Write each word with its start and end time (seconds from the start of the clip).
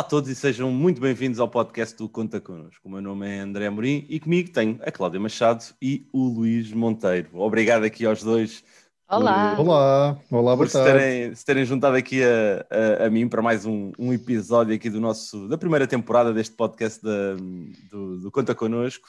Olá 0.00 0.06
a 0.06 0.08
todos 0.08 0.30
e 0.30 0.34
sejam 0.34 0.70
muito 0.70 0.98
bem-vindos 0.98 1.38
ao 1.38 1.46
podcast 1.46 1.94
do 1.94 2.08
Conta 2.08 2.40
Connosco. 2.40 2.80
O 2.88 2.90
meu 2.90 3.02
nome 3.02 3.28
é 3.28 3.40
André 3.40 3.66
Amorim 3.66 4.06
e 4.08 4.18
comigo 4.18 4.50
tenho 4.50 4.80
a 4.82 4.90
Cláudia 4.90 5.20
Machado 5.20 5.62
e 5.80 6.08
o 6.10 6.26
Luís 6.26 6.72
Monteiro. 6.72 7.28
Obrigado 7.34 7.84
aqui 7.84 8.06
aos 8.06 8.22
dois. 8.22 8.64
Olá. 9.06 9.54
Por, 9.54 9.66
olá, 9.66 10.18
olá, 10.30 10.56
por 10.56 10.70
se 10.70 10.82
terem, 10.82 11.34
se 11.34 11.44
terem 11.44 11.66
juntado 11.66 11.98
aqui 11.98 12.22
a, 12.24 12.64
a, 13.02 13.06
a, 13.08 13.10
mim 13.10 13.28
para 13.28 13.42
mais 13.42 13.66
um, 13.66 13.92
um, 13.98 14.10
episódio 14.10 14.74
aqui 14.74 14.88
do 14.88 15.02
nosso, 15.02 15.46
da 15.48 15.58
primeira 15.58 15.86
temporada 15.86 16.32
deste 16.32 16.56
podcast 16.56 17.04
da, 17.04 17.34
do, 17.90 18.20
do 18.20 18.30
Conta 18.30 18.54
Connosco. 18.54 19.06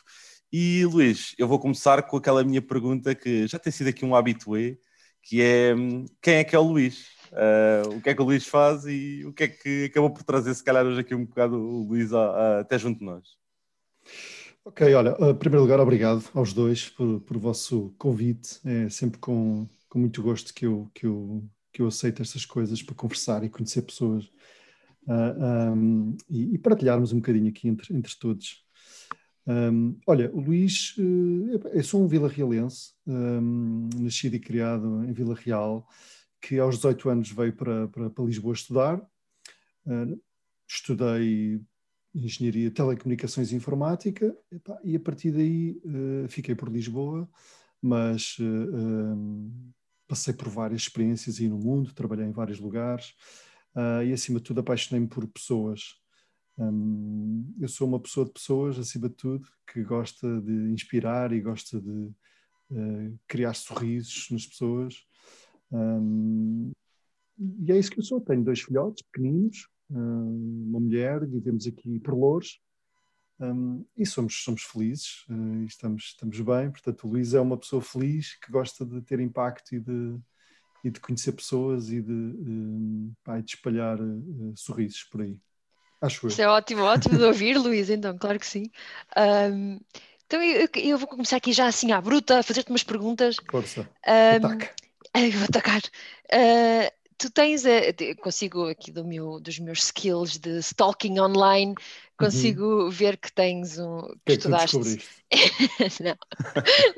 E 0.52 0.84
Luís, 0.84 1.34
eu 1.38 1.48
vou 1.48 1.58
começar 1.58 2.04
com 2.04 2.18
aquela 2.18 2.44
minha 2.44 2.62
pergunta 2.62 3.16
que 3.16 3.48
já 3.48 3.58
tem 3.58 3.72
sido 3.72 3.88
aqui 3.88 4.04
um 4.04 4.14
habitué, 4.14 4.76
que 5.24 5.42
é 5.42 5.74
quem 6.22 6.34
é 6.34 6.44
que 6.44 6.54
é 6.54 6.60
o 6.60 6.64
Luís? 6.64 7.21
Uh, 7.32 7.96
o 7.96 8.02
que 8.02 8.10
é 8.10 8.14
que 8.14 8.22
o 8.22 8.26
Luís 8.26 8.46
faz 8.46 8.86
e 8.86 9.24
o 9.26 9.34
que 9.34 9.44
é 9.44 9.48
que 9.48 9.86
acabou 9.86 10.12
por 10.12 10.24
trazer, 10.24 10.54
se 10.54 10.64
calhar, 10.64 10.86
hoje 10.86 11.02
aqui 11.02 11.16
um 11.16 11.26
bocado 11.26 11.56
o 11.56 11.84
Luís 11.88 12.12
até 12.14 12.78
junto 12.78 13.00
de 13.00 13.06
nós. 13.06 13.42
Ok, 14.64 14.94
olha, 14.94 15.18
em 15.20 15.36
primeiro 15.36 15.64
lugar, 15.64 15.80
obrigado 15.80 16.24
aos 16.36 16.54
dois 16.54 16.88
por, 16.90 17.20
por 17.22 17.36
o 17.36 17.40
vosso 17.40 17.96
convite. 17.98 18.60
É 18.64 18.90
sempre 18.90 19.20
com, 19.20 19.68
com 19.90 19.98
muito 19.98 20.22
gosto 20.22 20.54
que 20.54 20.68
eu, 20.68 20.90
que, 20.94 21.08
eu, 21.08 21.44
que 21.74 21.82
eu 21.82 21.88
aceito 21.88 22.22
estas 22.22 22.46
coisas 22.46 22.84
para 22.84 22.94
conversar 22.94 23.44
e 23.44 23.50
conhecer 23.50 23.82
pessoas 23.82 24.26
uh, 25.08 25.12
ah, 25.12 25.74
um, 25.76 26.16
e, 26.30 26.54
e, 26.54 26.58
partilharmos 26.60 27.12
um 27.12 27.18
bocadinho 27.18 27.50
aqui 27.50 27.68
entre, 27.68 27.96
entre 27.96 28.16
todos. 28.20 28.64
Um, 29.48 29.98
olha, 30.06 30.32
o 30.32 30.40
Luís, 30.40 30.96
uh, 31.00 31.68
eu 31.74 31.84
sou 31.84 32.04
um 32.04 32.08
vila-realense, 32.08 32.94
um, 33.08 33.90
nascido 33.98 34.36
e 34.36 34.40
criado 34.40 35.04
em 35.04 35.12
Vila 35.12 35.34
Real 35.34 35.88
que 36.42 36.58
aos 36.58 36.76
18 36.78 37.10
anos 37.10 37.32
veio 37.32 37.54
para, 37.54 37.88
para, 37.88 38.10
para 38.10 38.26
Lisboa 38.26 38.54
estudar. 38.54 39.00
Uh, 39.86 40.20
estudei 40.68 41.62
Engenharia, 42.14 42.72
Telecomunicações 42.72 43.52
e 43.52 43.56
Informática 43.56 44.36
e 44.84 44.96
a 44.96 45.00
partir 45.00 45.32
daí 45.32 45.80
uh, 45.86 46.28
fiquei 46.28 46.56
por 46.56 46.70
Lisboa, 46.70 47.30
mas 47.82 48.38
uh, 48.40 49.74
passei 50.08 50.34
por 50.34 50.50
várias 50.50 50.82
experiências 50.82 51.40
aí 51.40 51.48
no 51.48 51.58
mundo, 51.58 51.94
trabalhei 51.94 52.26
em 52.26 52.32
vários 52.32 52.60
lugares 52.60 53.14
e 54.06 54.12
acima 54.12 54.40
de 54.40 54.44
tudo 54.44 54.60
apaixonei-me 54.60 55.08
por 55.08 55.26
pessoas. 55.26 55.96
Um, 56.58 57.56
eu 57.58 57.70
sou 57.70 57.88
uma 57.88 58.02
pessoa 58.02 58.26
de 58.26 58.34
pessoas, 58.34 58.78
acima 58.78 59.08
de 59.08 59.16
tudo, 59.16 59.48
que 59.66 59.82
gosta 59.82 60.42
de 60.42 60.52
inspirar 60.74 61.32
e 61.32 61.40
gosta 61.40 61.80
de 61.80 62.12
criar 63.30 63.54
sorrisos 63.54 64.28
nas 64.30 64.46
pessoas 64.46 65.06
um, 65.72 66.72
e 67.60 67.72
é 67.72 67.78
isso 67.78 67.92
que 67.92 68.00
eu 68.00 68.04
sou. 68.04 68.22
Tenho 68.22 68.44
dois 68.44 68.62
filhotes 68.62 69.04
pequeninos, 69.04 69.68
uma 69.90 70.80
mulher, 70.80 71.26
vivemos 71.26 71.68
aqui 71.68 72.00
por 72.00 72.14
Louros 72.14 72.60
um, 73.42 73.84
e 73.98 74.06
somos, 74.06 74.44
somos 74.44 74.62
felizes 74.62 75.26
uh, 75.28 75.64
e 75.64 75.66
estamos, 75.66 76.04
estamos 76.04 76.40
bem. 76.40 76.70
Portanto, 76.70 77.08
o 77.08 77.10
Luís 77.10 77.34
é 77.34 77.42
uma 77.42 77.58
pessoa 77.58 77.82
feliz 77.82 78.36
que 78.36 78.52
gosta 78.52 78.86
de 78.86 79.02
ter 79.02 79.20
impacto 79.20 79.74
e 79.74 79.80
de, 79.80 80.16
e 80.84 80.92
de 80.92 81.00
conhecer 81.00 81.32
pessoas 81.32 81.90
e 81.90 82.02
de, 82.02 82.12
um, 82.12 83.12
pá, 83.24 83.40
de 83.40 83.56
espalhar 83.56 84.00
uh, 84.00 84.54
sorrisos 84.56 85.04
por 85.06 85.22
aí. 85.22 85.36
Acho 86.00 86.28
Isso 86.28 86.42
eu. 86.42 86.46
é 86.46 86.50
ótimo, 86.50 86.84
ótimo 86.84 87.18
de 87.18 87.24
ouvir, 87.24 87.58
Luís, 87.60 87.90
então, 87.90 88.16
claro 88.18 88.40
que 88.40 88.46
sim. 88.46 88.70
Um, 89.18 89.80
então 90.26 90.42
eu, 90.42 90.68
eu, 90.76 90.98
vou 90.98 91.08
começar 91.08 91.38
aqui 91.38 91.52
já 91.52 91.68
assim 91.68 91.92
à 91.92 92.00
bruta, 92.00 92.40
a 92.40 92.44
fazer-te 92.44 92.70
umas 92.70 92.84
perguntas. 92.84 93.38
Força. 93.50 93.82
Um, 94.08 94.46
Ataque. 94.46 94.70
Ai, 95.14 95.32
vou 95.32 95.44
atacar. 95.46 95.82
Uh, 96.34 96.90
tu 97.18 97.30
tens, 97.30 97.66
a, 97.66 97.70
consigo 98.22 98.68
aqui 98.70 98.92
do 98.92 99.06
meu, 99.06 99.40
dos 99.40 99.60
meus 99.60 99.84
skills 99.86 100.38
de 100.38 100.60
stalking 100.60 101.20
online, 101.20 101.76
consigo 102.26 102.64
uhum. 102.64 102.90
ver 102.90 103.18
que 103.18 103.32
tens 103.32 103.78
um. 103.78 104.02
Que, 104.02 104.16
que 104.26 104.32
estudaste. 104.34 104.78
não, 106.02 106.18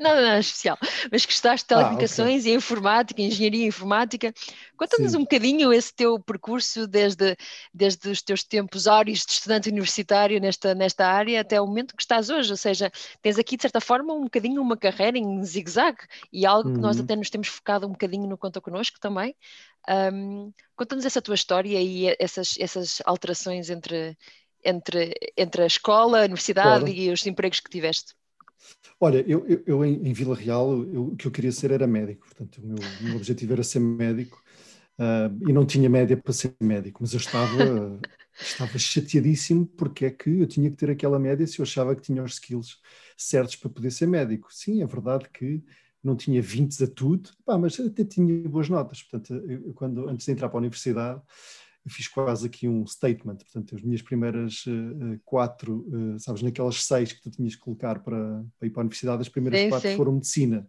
nada, 0.00 0.20
nada 0.20 0.38
especial, 0.40 0.76
mas 1.10 1.24
que 1.24 1.32
estudaste 1.32 1.66
telecomunicações 1.66 2.38
ah, 2.38 2.40
okay. 2.40 2.52
e 2.52 2.56
informática, 2.56 3.22
engenharia 3.22 3.66
informática. 3.66 4.34
Conta-nos 4.76 5.14
um 5.14 5.20
bocadinho 5.20 5.72
esse 5.72 5.94
teu 5.94 6.18
percurso 6.18 6.86
desde, 6.86 7.36
desde 7.72 8.08
os 8.08 8.20
teus 8.20 8.42
tempos 8.42 8.88
áureos 8.88 9.24
de 9.24 9.32
estudante 9.32 9.68
universitário 9.68 10.40
nesta, 10.40 10.74
nesta 10.74 11.06
área 11.06 11.40
até 11.40 11.60
o 11.60 11.66
momento 11.66 11.94
que 11.94 12.02
estás 12.02 12.28
hoje. 12.28 12.50
Ou 12.50 12.56
seja, 12.56 12.90
tens 13.22 13.38
aqui, 13.38 13.56
de 13.56 13.62
certa 13.62 13.80
forma, 13.80 14.12
um 14.12 14.24
bocadinho 14.24 14.60
uma 14.60 14.76
carreira 14.76 15.16
em 15.16 15.44
zigue-zague 15.44 16.02
e 16.32 16.44
algo 16.44 16.68
uhum. 16.68 16.74
que 16.74 16.80
nós 16.80 16.96
uhum. 16.96 17.04
até 17.04 17.14
nos 17.14 17.30
temos 17.30 17.48
focado 17.48 17.86
um 17.86 17.90
bocadinho 17.90 18.26
no 18.26 18.36
Conta 18.36 18.60
Connosco 18.60 18.98
também. 18.98 19.36
Um, 19.88 20.52
Conta-nos 20.76 21.04
essa 21.04 21.22
tua 21.22 21.36
história 21.36 21.80
e 21.80 22.16
essas, 22.18 22.56
essas 22.58 23.00
alterações 23.04 23.70
entre, 23.70 24.16
entre, 24.64 25.14
entre 25.36 25.62
a 25.62 25.66
escola, 25.66 26.20
a 26.20 26.24
universidade 26.24 26.84
claro. 26.84 26.88
e 26.88 27.10
os 27.10 27.26
empregos 27.26 27.60
que 27.60 27.70
tiveste. 27.70 28.14
Olha, 29.00 29.24
eu, 29.26 29.46
eu, 29.46 29.62
eu 29.66 29.84
em, 29.84 30.08
em, 30.08 30.12
Vila 30.12 30.34
Real, 30.34 30.82
eu, 30.84 31.08
o 31.08 31.16
que 31.16 31.26
eu 31.26 31.30
queria 31.30 31.52
ser 31.52 31.70
era 31.70 31.86
médico, 31.86 32.26
portanto, 32.26 32.58
o 32.62 32.66
meu, 32.66 32.76
o 32.76 33.04
meu 33.04 33.16
objetivo 33.16 33.52
era 33.52 33.62
ser 33.62 33.80
médico 33.80 34.42
uh, 34.98 35.48
e 35.48 35.52
não 35.52 35.66
tinha 35.66 35.88
média 35.88 36.16
para 36.16 36.32
ser 36.32 36.54
médico, 36.60 37.02
mas 37.02 37.12
eu 37.12 37.18
estava, 37.18 38.00
estava 38.40 38.78
chateadíssimo 38.78 39.66
porque 39.66 40.06
é 40.06 40.10
que 40.10 40.40
eu 40.40 40.46
tinha 40.46 40.70
que 40.70 40.76
ter 40.76 40.90
aquela 40.90 41.18
média 41.18 41.46
se 41.46 41.58
eu 41.58 41.64
achava 41.64 41.94
que 41.94 42.02
tinha 42.02 42.22
os 42.22 42.34
skills 42.34 42.80
certos 43.16 43.56
para 43.56 43.70
poder 43.70 43.90
ser 43.90 44.06
médico. 44.06 44.48
Sim, 44.50 44.82
é 44.82 44.86
verdade 44.86 45.28
que 45.30 45.62
não 46.02 46.14
tinha 46.14 46.40
20 46.42 46.84
a 46.84 46.86
tudo, 46.86 47.30
pá, 47.44 47.56
mas 47.56 47.80
até 47.80 48.04
tinha 48.04 48.46
boas 48.48 48.68
notas. 48.68 49.02
Portanto, 49.02 49.34
eu, 49.48 49.72
quando, 49.72 50.08
antes 50.08 50.26
de 50.26 50.32
entrar 50.32 50.48
para 50.48 50.58
a 50.58 50.60
universidade, 50.60 51.20
eu 51.84 51.90
fiz 51.90 52.08
quase 52.08 52.46
aqui 52.46 52.66
um 52.66 52.86
statement. 52.86 53.36
Portanto, 53.36 53.74
as 53.74 53.82
minhas 53.82 54.00
primeiras 54.00 54.64
uh, 54.66 55.20
quatro, 55.24 55.86
uh, 55.88 56.18
sabes, 56.18 56.42
naquelas 56.42 56.82
seis 56.84 57.12
que 57.12 57.20
tu 57.20 57.30
tinhas 57.30 57.54
que 57.54 57.60
colocar 57.60 57.98
para, 57.98 58.44
para 58.58 58.66
ir 58.66 58.70
para 58.70 58.80
a 58.80 58.84
universidade, 58.84 59.20
as 59.20 59.28
primeiras 59.28 59.60
sim, 59.60 59.68
quatro 59.68 59.90
sim. 59.90 59.96
foram 59.96 60.12
medicina. 60.12 60.66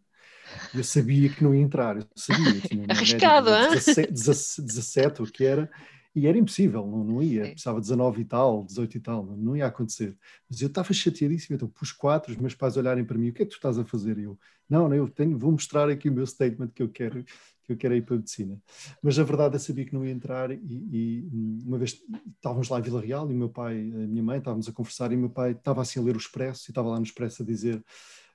Eu 0.73 0.83
sabia 0.83 1.29
que 1.29 1.43
não 1.43 1.55
ia 1.55 1.61
entrar, 1.61 1.97
eu 1.97 2.05
sabia. 2.15 2.49
Eu 2.49 2.61
tinha 2.61 2.85
Arriscado, 2.89 3.49
17, 3.73 4.11
17, 4.11 4.61
17, 4.61 5.21
o 5.21 5.25
que 5.25 5.43
era, 5.43 5.71
e 6.15 6.27
era 6.27 6.37
impossível, 6.37 6.85
não, 6.85 7.03
não 7.03 7.23
ia, 7.23 7.41
precisava 7.41 7.81
19 7.81 8.21
e 8.21 8.25
tal, 8.25 8.63
18 8.63 8.97
e 8.97 8.99
tal, 8.99 9.25
não, 9.25 9.35
não 9.35 9.57
ia 9.57 9.65
acontecer. 9.65 10.15
Mas 10.49 10.61
eu 10.61 10.67
estava 10.67 10.93
chateadíssimo, 10.93 11.55
então 11.55 11.67
pus 11.67 11.91
quatro, 11.91 12.31
os 12.31 12.37
meus 12.37 12.53
pais 12.53 12.77
olharem 12.77 13.03
para 13.03 13.17
mim, 13.17 13.29
o 13.29 13.33
que 13.33 13.41
é 13.41 13.45
que 13.45 13.51
tu 13.51 13.57
estás 13.57 13.77
a 13.77 13.83
fazer? 13.83 14.17
E 14.17 14.23
eu, 14.23 14.39
não, 14.69 14.87
não, 14.87 14.95
eu 14.95 15.09
tenho, 15.09 15.37
vou 15.37 15.51
mostrar 15.51 15.89
aqui 15.89 16.09
o 16.09 16.13
meu 16.13 16.25
statement 16.25 16.69
que 16.69 16.83
eu 16.83 16.89
quero, 16.89 17.25
que 17.65 17.73
eu 17.73 17.77
quero 17.77 17.95
ir 17.95 18.03
para 18.03 18.15
a 18.15 18.17
medicina. 18.17 18.61
Mas 19.01 19.17
a 19.17 19.23
verdade 19.23 19.55
eu 19.55 19.59
sabia 19.59 19.85
que 19.85 19.93
não 19.93 20.05
ia 20.05 20.11
entrar 20.11 20.51
e, 20.51 20.57
e 20.61 21.27
uma 21.65 21.77
vez 21.77 22.01
estávamos 22.35 22.69
lá 22.69 22.79
em 22.79 22.81
Vila 22.83 23.01
Real 23.01 23.29
e 23.31 23.33
meu 23.33 23.49
pai, 23.49 23.79
a 23.79 24.07
minha 24.07 24.23
mãe, 24.23 24.37
estávamos 24.37 24.67
a 24.67 24.71
conversar 24.71 25.11
e 25.11 25.17
meu 25.17 25.29
pai 25.29 25.51
estava 25.51 25.81
assim 25.81 25.99
a 25.99 26.03
ler 26.03 26.15
o 26.15 26.19
Expresso 26.19 26.69
e 26.69 26.71
estava 26.71 26.89
lá 26.89 26.97
no 26.97 27.05
Expresso 27.05 27.43
a 27.43 27.45
dizer 27.45 27.83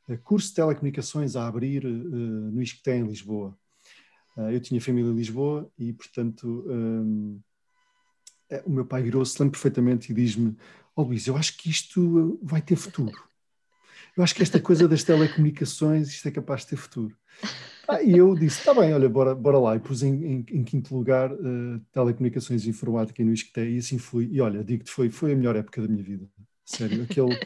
eh, 0.09 0.17
curso 0.17 0.49
de 0.49 0.55
telecomunicações 0.55 1.37
a 1.37 1.47
abrir 1.47 1.87
uh, 1.87 1.89
no 1.89 2.61
Isqueté 2.61 2.97
em 2.97 3.07
Lisboa. 3.07 3.57
Uh, 4.37 4.51
eu 4.51 4.61
tinha 4.61 4.81
família 4.81 5.11
em 5.11 5.15
Lisboa 5.15 5.71
e, 5.79 5.93
portanto, 5.93 6.65
um, 6.69 7.41
é, 8.51 8.63
o 8.67 8.71
meu 8.71 8.85
pai 8.85 9.03
virou-se, 9.03 9.41
lembro 9.41 9.53
perfeitamente, 9.53 10.11
e 10.11 10.15
diz-me: 10.15 10.57
Ó 10.97 11.03
oh, 11.03 11.05
Luís, 11.05 11.27
eu 11.27 11.37
acho 11.37 11.57
que 11.57 11.71
isto 11.71 12.39
vai 12.43 12.61
ter 12.61 12.77
futuro. 12.77 13.30
Eu 14.17 14.23
acho 14.23 14.35
que 14.35 14.43
esta 14.43 14.61
coisa 14.61 14.89
das 14.89 15.05
telecomunicações, 15.05 16.09
isto 16.09 16.29
é 16.29 16.31
capaz 16.31 16.63
de 16.63 16.69
ter 16.69 16.77
futuro. 16.77 17.17
Ah, 17.89 18.03
e 18.03 18.17
eu 18.17 18.35
disse: 18.35 18.61
está 18.61 18.73
bem, 18.73 18.93
olha, 18.95 19.09
bora, 19.09 19.35
bora 19.35 19.59
lá. 19.59 19.77
E 19.77 19.81
pus 19.81 20.03
em, 20.03 20.25
em, 20.25 20.47
em 20.51 20.65
quinto 20.65 20.95
lugar 20.95 21.33
uh, 21.33 21.81
telecomunicações 21.93 22.65
e 22.65 22.71
informática 22.71 23.25
no 23.25 23.33
ISCTE, 23.33 23.61
e 23.61 23.79
assim 23.79 23.99
fui. 23.99 24.29
E 24.31 24.41
olha, 24.41 24.63
digo-te, 24.63 24.91
foi, 24.91 25.11
foi 25.11 25.33
a 25.33 25.37
melhor 25.37 25.57
época 25.57 25.83
da 25.83 25.89
minha 25.89 26.03
vida. 26.03 26.29
Sério, 26.65 27.03
aquele. 27.03 27.37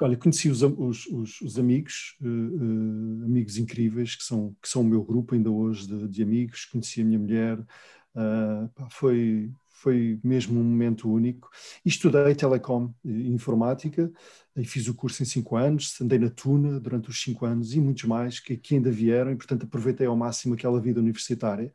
Olha, 0.00 0.16
conheci 0.16 0.48
os, 0.48 0.60
os, 0.62 1.06
os, 1.06 1.40
os 1.40 1.58
amigos, 1.58 2.16
uh, 2.20 2.26
uh, 2.26 3.24
amigos 3.24 3.56
incríveis, 3.58 4.16
que 4.16 4.24
são, 4.24 4.56
que 4.60 4.68
são 4.68 4.82
o 4.82 4.84
meu 4.84 5.04
grupo 5.04 5.34
ainda 5.34 5.50
hoje 5.50 5.86
de, 5.86 6.08
de 6.08 6.22
amigos. 6.22 6.64
Conheci 6.64 7.00
a 7.00 7.04
minha 7.04 7.18
mulher, 7.18 7.58
uh, 7.58 8.68
pá, 8.74 8.88
foi, 8.90 9.52
foi 9.84 10.18
mesmo 10.24 10.58
um 10.58 10.64
momento 10.64 11.12
único. 11.12 11.50
Estudei 11.84 12.34
telecom 12.34 12.90
e 13.04 13.30
informática, 13.30 14.10
e 14.56 14.64
fiz 14.64 14.88
o 14.88 14.94
curso 14.94 15.22
em 15.22 15.26
cinco 15.26 15.56
anos, 15.56 16.00
andei 16.00 16.18
na 16.18 16.30
Tuna 16.30 16.80
durante 16.80 17.10
os 17.10 17.20
cinco 17.20 17.44
anos 17.44 17.74
e 17.74 17.80
muitos 17.80 18.04
mais 18.04 18.40
que, 18.40 18.58
ainda 18.74 18.90
vieram, 18.90 19.30
e 19.30 19.36
portanto 19.36 19.64
aproveitei 19.64 20.06
ao 20.06 20.16
máximo 20.16 20.54
aquela 20.54 20.80
vida 20.80 21.00
universitária. 21.00 21.70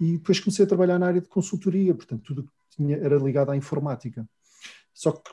E 0.00 0.12
depois 0.12 0.40
comecei 0.40 0.64
a 0.64 0.68
trabalhar 0.68 0.98
na 0.98 1.06
área 1.06 1.20
de 1.20 1.28
consultoria, 1.28 1.94
portanto 1.94 2.22
tudo 2.22 2.44
que 2.44 2.76
tinha 2.76 2.96
era 2.96 3.16
ligado 3.18 3.50
à 3.50 3.56
informática. 3.56 4.26
Só 4.94 5.12
que, 5.12 5.30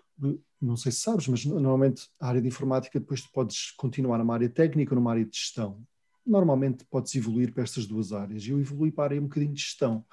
não 0.61 0.75
sei 0.75 0.91
se 0.91 0.99
sabes, 0.99 1.29
mas 1.29 1.45
normalmente 1.45 2.09
a 2.19 2.27
área 2.27 2.41
de 2.41 2.47
informática 2.49 2.99
depois 2.99 3.21
tu 3.21 3.29
podes 3.31 3.71
continuar 3.71 4.17
numa 4.17 4.33
área 4.33 4.49
técnica 4.49 4.93
ou 4.93 4.99
numa 4.99 5.11
área 5.11 5.23
de 5.23 5.33
gestão. 5.33 5.81
Normalmente 6.25 6.83
podes 6.85 7.15
evoluir 7.15 7.53
para 7.53 7.63
estas 7.63 7.85
duas 7.85 8.11
áreas. 8.11 8.45
Eu 8.45 8.59
evolui 8.59 8.91
para 8.91 9.03
a 9.03 9.07
área 9.07 9.21
um 9.21 9.27
bocadinho 9.27 9.53
de 9.53 9.61
gestão 9.61 10.05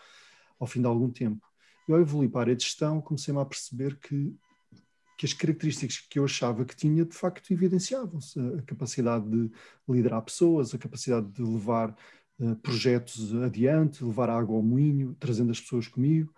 ao 0.61 0.67
fim 0.67 0.81
de 0.81 0.87
algum 0.87 1.11
tempo. 1.11 1.48
E 1.89 1.93
ao 1.93 2.01
evoluir 2.01 2.31
para 2.31 2.41
a 2.41 2.43
área 2.43 2.57
de 2.57 2.65
gestão, 2.65 3.01
comecei-me 3.01 3.41
a 3.41 3.45
perceber 3.47 3.99
que, 3.99 4.37
que 5.17 5.25
as 5.25 5.33
características 5.33 5.99
que 5.99 6.19
eu 6.19 6.25
achava 6.25 6.65
que 6.65 6.77
tinha, 6.77 7.03
de 7.03 7.17
facto, 7.17 7.51
evidenciavam-se. 7.51 8.39
A 8.39 8.63
capacidade 8.63 9.27
de 9.27 9.51
liderar 9.89 10.21
pessoas, 10.21 10.75
a 10.75 10.79
capacidade 10.79 11.27
de 11.29 11.43
levar 11.43 11.97
uh, 12.39 12.55
projetos 12.57 13.35
adiante, 13.43 14.05
levar 14.05 14.29
água 14.29 14.55
ao 14.55 14.63
moinho, 14.63 15.17
trazendo 15.19 15.51
as 15.51 15.61
pessoas 15.61 15.89
comigo. 15.89 16.31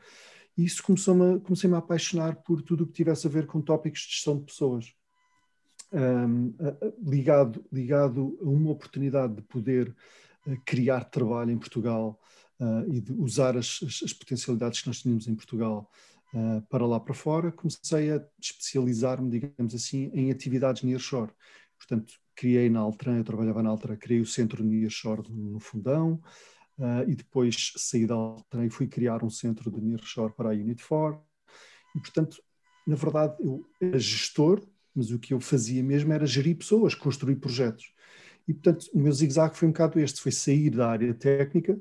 E 0.56 0.64
isso 0.64 0.84
começou-me, 0.84 1.40
comecei-me 1.40 1.74
a 1.74 1.78
apaixonar 1.78 2.36
por 2.36 2.62
tudo 2.62 2.84
o 2.84 2.86
que 2.86 2.92
tivesse 2.92 3.26
a 3.26 3.30
ver 3.30 3.46
com 3.46 3.60
tópicos 3.60 4.02
de 4.02 4.12
gestão 4.12 4.38
de 4.38 4.44
pessoas. 4.44 4.94
Um, 5.92 6.54
ligado, 7.04 7.64
ligado 7.72 8.38
a 8.40 8.44
uma 8.44 8.70
oportunidade 8.70 9.34
de 9.34 9.42
poder 9.42 9.92
uh, 10.46 10.56
criar 10.64 11.06
trabalho 11.06 11.50
em 11.50 11.58
Portugal 11.58 12.20
uh, 12.60 12.92
e 12.92 13.00
de 13.00 13.12
usar 13.12 13.56
as, 13.56 13.80
as, 13.82 14.02
as, 14.04 14.12
potencialidades 14.12 14.82
que 14.82 14.86
nós 14.86 15.00
tínhamos 15.00 15.26
em 15.26 15.34
Portugal 15.34 15.90
uh, 16.34 16.62
para 16.68 16.86
lá 16.86 17.00
para 17.00 17.14
fora, 17.14 17.50
comecei 17.50 18.12
a 18.12 18.22
especializar-me, 18.40 19.30
digamos 19.30 19.74
assim, 19.74 20.10
em 20.12 20.30
atividades 20.30 20.82
nearshore. 20.82 21.32
Portanto, 21.78 22.12
criei 22.34 22.68
na 22.68 22.80
Altran, 22.80 23.18
eu 23.18 23.24
trabalhava 23.24 23.62
na 23.62 23.70
Altran, 23.70 23.96
criei 23.96 24.20
o 24.20 24.26
centro 24.26 24.62
nearshore 24.62 25.30
no 25.30 25.58
Fundão, 25.58 26.20
Uh, 26.78 27.04
e 27.10 27.14
depois 27.14 27.74
saí 27.76 28.06
da 28.06 28.14
Altran 28.14 28.64
e 28.64 28.70
fui 28.70 28.86
criar 28.86 29.22
um 29.22 29.28
centro 29.28 29.70
de 29.70 29.78
nearshore 29.82 30.32
para 30.32 30.48
a 30.48 30.52
Unit 30.52 30.82
4. 30.82 31.20
E, 31.94 32.00
portanto, 32.00 32.42
na 32.86 32.96
verdade, 32.96 33.36
eu 33.38 33.66
era 33.78 33.98
gestor, 33.98 34.66
mas 34.94 35.10
o 35.10 35.18
que 35.18 35.34
eu 35.34 35.40
fazia 35.40 35.82
mesmo 35.82 36.10
era 36.10 36.24
gerir 36.24 36.56
pessoas, 36.56 36.94
construir 36.94 37.36
projetos. 37.36 37.92
E, 38.48 38.54
portanto, 38.54 38.86
o 38.94 38.98
meu 38.98 39.12
zigue-zague 39.12 39.58
foi 39.58 39.68
um 39.68 39.72
bocado 39.72 40.00
este, 40.00 40.22
foi 40.22 40.32
sair 40.32 40.70
da 40.70 40.88
área 40.88 41.12
técnica 41.12 41.78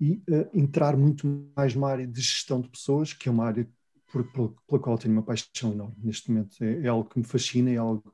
e 0.00 0.22
uh, 0.28 0.48
entrar 0.54 0.96
muito 0.96 1.52
mais 1.56 1.74
numa 1.74 1.90
área 1.90 2.06
de 2.06 2.20
gestão 2.20 2.60
de 2.60 2.68
pessoas, 2.68 3.12
que 3.12 3.28
é 3.28 3.32
uma 3.32 3.44
área 3.44 3.68
por, 4.10 4.24
por, 4.32 4.54
pela 4.66 4.80
qual 4.80 4.98
tenho 4.98 5.14
uma 5.14 5.22
paixão 5.22 5.72
enorme 5.72 5.96
neste 6.02 6.30
momento. 6.30 6.62
É, 6.62 6.82
é, 6.84 6.88
algo 6.88 7.08
que 7.08 7.18
me 7.18 7.24
fascina, 7.24 7.70
é 7.70 7.76
algo 7.76 8.12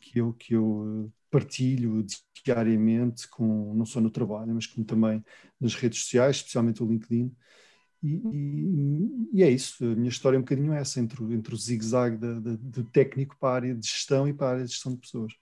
que 0.00 0.18
eu, 0.18 0.32
que 0.34 0.54
eu 0.54 1.12
partilho 1.30 2.04
diariamente, 2.44 3.28
com, 3.28 3.74
não 3.74 3.84
só 3.84 4.00
no 4.00 4.10
trabalho, 4.10 4.54
mas 4.54 4.66
como 4.66 4.86
também 4.86 5.24
nas 5.60 5.74
redes 5.74 6.00
sociais, 6.00 6.36
especialmente 6.36 6.82
o 6.82 6.86
LinkedIn. 6.86 7.34
E, 8.02 8.20
e, 8.32 9.38
e, 9.38 9.42
é 9.42 9.50
isso, 9.50 9.84
a 9.84 9.94
minha 9.94 10.08
história 10.08 10.36
é 10.36 10.38
um 10.38 10.42
bocadinho 10.42 10.72
essa, 10.72 11.00
entre, 11.00 11.22
entre 11.32 11.54
o 11.54 11.56
zigue-zague 11.56 12.16
do 12.16 12.84
técnico 12.84 13.36
para 13.38 13.48
a 13.48 13.54
área 13.54 13.74
de 13.74 13.86
gestão 13.86 14.26
e 14.26 14.34
para 14.34 14.46
a 14.48 14.50
área 14.50 14.64
de 14.64 14.72
gestão 14.72 14.92
de 14.92 15.00
pessoas. 15.00 15.32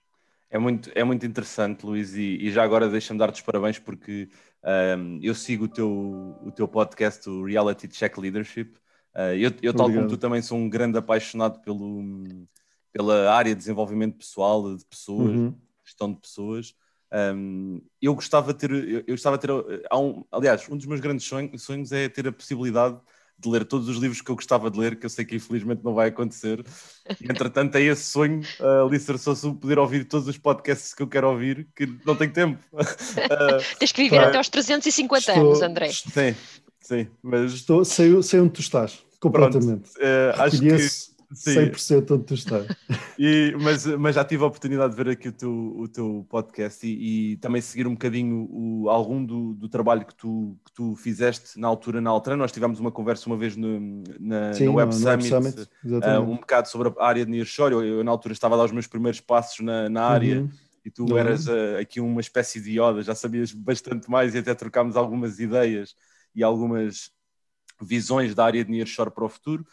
É 0.51 0.59
muito, 0.59 0.91
é 0.93 1.03
muito 1.03 1.25
interessante, 1.25 1.85
Luís, 1.85 2.13
e, 2.13 2.37
e 2.41 2.51
já 2.51 2.63
agora 2.63 2.89
deixa-me 2.89 3.17
dar-te 3.17 3.35
os 3.35 3.41
parabéns 3.41 3.79
porque 3.79 4.29
um, 4.99 5.19
eu 5.23 5.33
sigo 5.33 5.65
o 5.65 5.67
teu, 5.67 5.89
o 6.43 6.51
teu 6.51 6.67
podcast, 6.67 7.27
o 7.29 7.45
Reality 7.45 7.87
Check 7.87 8.17
Leadership. 8.17 8.73
Uh, 9.15 9.33
eu, 9.37 9.51
eu 9.61 9.73
tal 9.73 9.91
como 9.91 10.07
tu, 10.07 10.17
também 10.17 10.41
sou 10.41 10.57
um 10.57 10.69
grande 10.69 10.97
apaixonado 10.97 11.59
pelo, 11.61 12.03
pela 12.91 13.33
área 13.33 13.53
de 13.55 13.59
desenvolvimento 13.59 14.17
pessoal, 14.17 14.75
de 14.75 14.85
pessoas, 14.85 15.39
uhum 15.39 15.55
gestão 15.91 16.11
de 16.13 16.19
pessoas. 16.19 16.75
Um, 17.13 17.81
eu 18.01 18.15
gostava 18.15 18.53
de 18.53 18.59
ter, 18.59 18.71
eu, 18.71 18.99
eu 18.99 19.13
gostava 19.13 19.37
de 19.37 19.45
ter, 19.45 19.51
um, 19.93 20.23
aliás, 20.31 20.67
um 20.69 20.77
dos 20.77 20.85
meus 20.85 21.01
grandes 21.01 21.25
sonhos, 21.25 21.61
sonhos, 21.61 21.91
é 21.91 22.07
ter 22.07 22.27
a 22.27 22.31
possibilidade 22.31 22.99
de 23.41 23.49
ler 23.49 23.65
todos 23.65 23.89
os 23.89 23.97
livros 23.97 24.21
que 24.21 24.29
eu 24.29 24.35
gostava 24.35 24.69
de 24.69 24.79
ler, 24.79 24.97
que 24.97 25.05
eu 25.05 25.09
sei 25.09 25.25
que 25.25 25.35
infelizmente 25.35 25.83
não 25.83 25.93
vai 25.93 26.09
acontecer. 26.09 26.63
E, 27.19 27.25
entretanto, 27.25 27.75
é 27.75 27.81
esse 27.81 28.03
sonho 28.03 28.41
uh, 28.59 28.85
alicerçou-se 28.85 29.49
poder 29.53 29.79
ouvir 29.79 30.05
todos 30.05 30.27
os 30.27 30.37
podcasts 30.37 30.93
que 30.93 31.01
eu 31.01 31.07
quero 31.07 31.29
ouvir, 31.29 31.67
que 31.75 31.87
não 32.05 32.15
tenho 32.15 32.31
tempo. 32.31 32.59
Uh, 33.21 33.77
Tens 33.77 33.91
que 33.91 34.03
viver 34.03 34.19
até 34.19 34.37
aos 34.37 34.49
350 34.49 35.31
estou, 35.31 35.47
anos, 35.49 35.61
André. 35.61 35.89
Sim, 35.91 36.35
sim, 36.79 37.07
mas... 37.21 37.53
Estou, 37.53 37.83
sei, 37.85 38.21
sei 38.23 38.39
onde 38.39 38.51
tu 38.51 38.61
estás, 38.61 38.99
completamente. 39.19 39.89
Pronto, 39.91 40.37
uh, 40.37 40.41
acho 40.41 40.59
que 40.59 40.67
Sim. 41.33 41.71
100% 41.71 42.11
onde 42.11 42.25
tu 42.25 42.33
estás. 42.33 42.67
E, 43.17 43.55
mas, 43.61 43.85
mas 43.85 44.15
já 44.15 44.25
tive 44.25 44.43
a 44.43 44.47
oportunidade 44.47 44.95
de 44.95 45.03
ver 45.03 45.11
aqui 45.11 45.29
o 45.29 45.31
teu, 45.31 45.51
o 45.77 45.87
teu 45.87 46.25
podcast 46.29 46.85
e, 46.85 47.33
e 47.33 47.37
também 47.37 47.61
seguir 47.61 47.87
um 47.87 47.93
bocadinho 47.93 48.47
o, 48.49 48.89
algum 48.89 49.23
do, 49.23 49.53
do 49.53 49.69
trabalho 49.69 50.05
que 50.05 50.15
tu, 50.15 50.57
que 50.65 50.73
tu 50.73 50.95
fizeste 50.95 51.59
na 51.59 51.67
altura 51.67 52.01
na 52.01 52.09
Altran. 52.09 52.35
Nós 52.35 52.51
tivemos 52.51 52.79
uma 52.79 52.91
conversa 52.91 53.27
uma 53.27 53.37
vez 53.37 53.55
no, 53.55 54.03
na, 54.19 54.53
Sim, 54.53 54.69
Web 54.69 54.93
no, 54.93 54.99
Summit, 54.99 55.27
Summit 55.27 55.69
uh, 55.85 56.21
um 56.21 56.37
bocado 56.37 56.67
sobre 56.67 56.93
a 56.97 57.05
área 57.05 57.25
de 57.25 57.31
Nearshore. 57.31 57.73
Eu, 57.73 57.83
eu, 57.83 58.03
na 58.03 58.11
altura 58.11 58.33
estava 58.33 58.55
a 58.55 58.57
dar 58.57 58.65
os 58.65 58.71
meus 58.71 58.87
primeiros 58.87 59.21
passos 59.21 59.59
na, 59.59 59.89
na 59.89 60.03
área. 60.03 60.41
Uhum. 60.41 60.49
E 60.83 60.89
tu 60.89 61.05
uhum. 61.05 61.17
eras 61.17 61.47
uh, 61.47 61.77
aqui 61.79 62.01
uma 62.01 62.21
espécie 62.21 62.59
de 62.59 62.79
Yoda, 62.79 63.03
já 63.03 63.13
sabias 63.13 63.51
bastante 63.51 64.09
mais 64.09 64.33
e 64.33 64.39
até 64.39 64.55
trocámos 64.55 64.97
algumas 64.97 65.39
ideias 65.39 65.95
e 66.33 66.43
algumas 66.43 67.11
visões 67.79 68.33
da 68.33 68.45
área 68.45 68.65
de 68.65 68.71
Nearshore 68.71 69.11
para 69.11 69.25
o 69.25 69.29
futuro. 69.29 69.65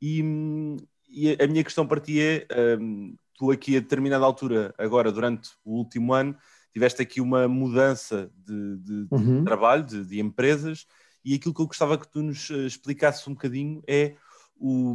E, 0.00 0.22
hum, 0.22 0.76
e 1.08 1.36
a 1.40 1.46
minha 1.46 1.64
questão 1.64 1.86
para 1.86 2.00
ti 2.00 2.20
é: 2.20 2.46
um, 2.78 3.16
tu 3.36 3.50
aqui 3.50 3.76
a 3.76 3.80
determinada 3.80 4.24
altura, 4.24 4.74
agora 4.78 5.12
durante 5.12 5.50
o 5.64 5.76
último 5.76 6.12
ano, 6.12 6.36
tiveste 6.72 7.02
aqui 7.02 7.20
uma 7.20 7.48
mudança 7.48 8.30
de, 8.36 8.76
de, 8.78 9.06
uhum. 9.10 9.38
de 9.38 9.44
trabalho, 9.44 9.84
de, 9.84 10.04
de, 10.04 10.20
empresas, 10.20 10.86
e 11.24 11.34
aquilo 11.34 11.54
que 11.54 11.60
eu 11.60 11.66
gostava 11.66 11.98
que 11.98 12.08
tu 12.08 12.22
nos 12.22 12.50
eh, 12.50 12.66
explicasse 12.66 13.28
um 13.28 13.34
bocadinho 13.34 13.82
é 13.86 14.14
o, 14.58 14.94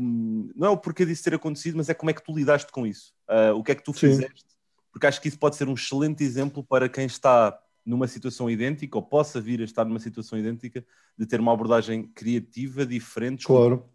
não 0.55 0.67
é 0.67 0.69
o 0.69 0.77
porquê 0.77 1.05
disso 1.05 1.23
ter 1.23 1.35
acontecido, 1.35 1.77
mas 1.77 1.89
é 1.89 1.93
como 1.93 2.09
é 2.09 2.13
que 2.13 2.23
tu 2.23 2.33
lidaste 2.35 2.71
com 2.71 2.85
isso. 2.85 3.13
Uh, 3.29 3.55
o 3.55 3.63
que 3.63 3.71
é 3.71 3.75
que 3.75 3.83
tu 3.83 3.93
Sim. 3.93 4.07
fizeste? 4.07 4.45
Porque 4.91 5.07
acho 5.07 5.21
que 5.21 5.27
isso 5.27 5.39
pode 5.39 5.55
ser 5.55 5.67
um 5.67 5.73
excelente 5.73 6.23
exemplo 6.23 6.63
para 6.63 6.89
quem 6.89 7.05
está 7.05 7.57
numa 7.85 8.07
situação 8.07 8.49
idêntica 8.49 8.97
ou 8.97 9.03
possa 9.03 9.41
vir 9.41 9.61
a 9.61 9.63
estar 9.63 9.85
numa 9.85 9.99
situação 9.99 10.37
idêntica 10.37 10.85
de 11.17 11.25
ter 11.25 11.39
uma 11.39 11.53
abordagem 11.53 12.07
criativa, 12.13 12.85
diferente, 12.85 13.45
claro 13.45 13.89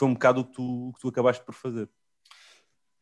foi 0.00 0.08
um 0.08 0.14
bocado 0.14 0.40
o 0.40 0.44
que 0.46 0.52
tu, 0.52 0.88
o 0.88 0.92
que 0.94 1.00
tu 1.00 1.08
acabaste 1.08 1.44
por 1.44 1.54
fazer. 1.54 1.86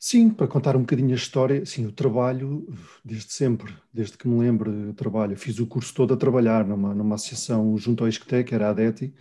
Sim, 0.00 0.31
para 0.31 0.49
contar 0.49 0.77
um 0.77 0.81
bocadinho 0.81 1.12
a 1.12 1.15
história, 1.15 1.65
sim, 1.65 1.87
o 1.87 1.93
trabalho, 1.93 2.67
desde 3.05 3.33
sempre, 3.33 3.73
desde 3.93 4.19
que 4.19 4.27
me 4.27 4.39
lembro, 4.39 4.93
trabalho, 4.95 5.37
fiz 5.37 5.61
o 5.61 5.67
curso 5.67 5.95
todo 5.95 6.15
a 6.15 6.17
trabalhar 6.17 6.67
numa, 6.67 6.93
numa 6.95 7.15
associação 7.15 7.77
junto 7.77 8.03
ao 8.03 8.09
Isquetec, 8.09 8.53
era 8.53 8.67
a 8.67 8.71
ADETI, 8.71 9.15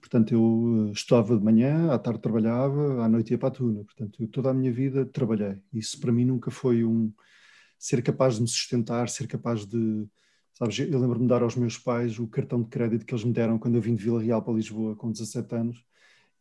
portanto 0.00 0.32
eu 0.32 0.88
eh, 0.88 0.92
estudava 0.92 1.36
de 1.36 1.42
manhã, 1.42 1.92
à 1.92 1.98
tarde 1.98 2.20
trabalhava, 2.20 3.02
à 3.02 3.08
noite 3.08 3.30
ia 3.30 3.38
para 3.38 3.48
a 3.48 3.52
tuna, 3.52 3.84
portanto 3.84 4.22
eu, 4.22 4.28
toda 4.28 4.50
a 4.50 4.54
minha 4.54 4.72
vida 4.72 5.04
trabalhei, 5.06 5.58
isso 5.72 6.00
para 6.00 6.12
mim 6.12 6.24
nunca 6.24 6.50
foi 6.50 6.84
um, 6.84 7.12
ser 7.78 8.02
capaz 8.02 8.36
de 8.36 8.42
me 8.42 8.48
sustentar, 8.48 9.08
ser 9.10 9.26
capaz 9.26 9.66
de, 9.66 10.06
sabes, 10.52 10.78
eu 10.78 10.98
lembro-me 10.98 11.24
de 11.24 11.28
dar 11.28 11.42
aos 11.42 11.56
meus 11.56 11.76
pais 11.78 12.18
o 12.18 12.26
cartão 12.26 12.62
de 12.62 12.68
crédito 12.68 13.04
que 13.04 13.14
eles 13.14 13.24
me 13.24 13.32
deram 13.32 13.58
quando 13.58 13.74
eu 13.76 13.80
vim 13.82 13.94
de 13.94 14.02
Vila 14.02 14.22
Real 14.22 14.42
para 14.42 14.54
Lisboa 14.54 14.96
com 14.96 15.10
17 15.10 15.54
anos, 15.54 15.84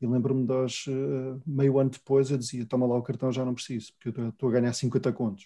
e 0.03 0.07
lembro-me 0.07 0.45
dos, 0.45 0.85
uh, 0.87 1.41
meio 1.45 1.79
ano 1.79 1.89
depois, 1.89 2.29
eu 2.29 2.37
dizia: 2.37 2.65
toma 2.65 2.85
lá 2.85 2.97
o 2.97 3.01
cartão, 3.01 3.31
já 3.31 3.45
não 3.45 3.53
preciso, 3.53 3.93
porque 3.93 4.19
eu 4.19 4.29
estou 4.29 4.49
a 4.49 4.51
ganhar 4.51 4.73
50 4.73 5.11
contos. 5.13 5.45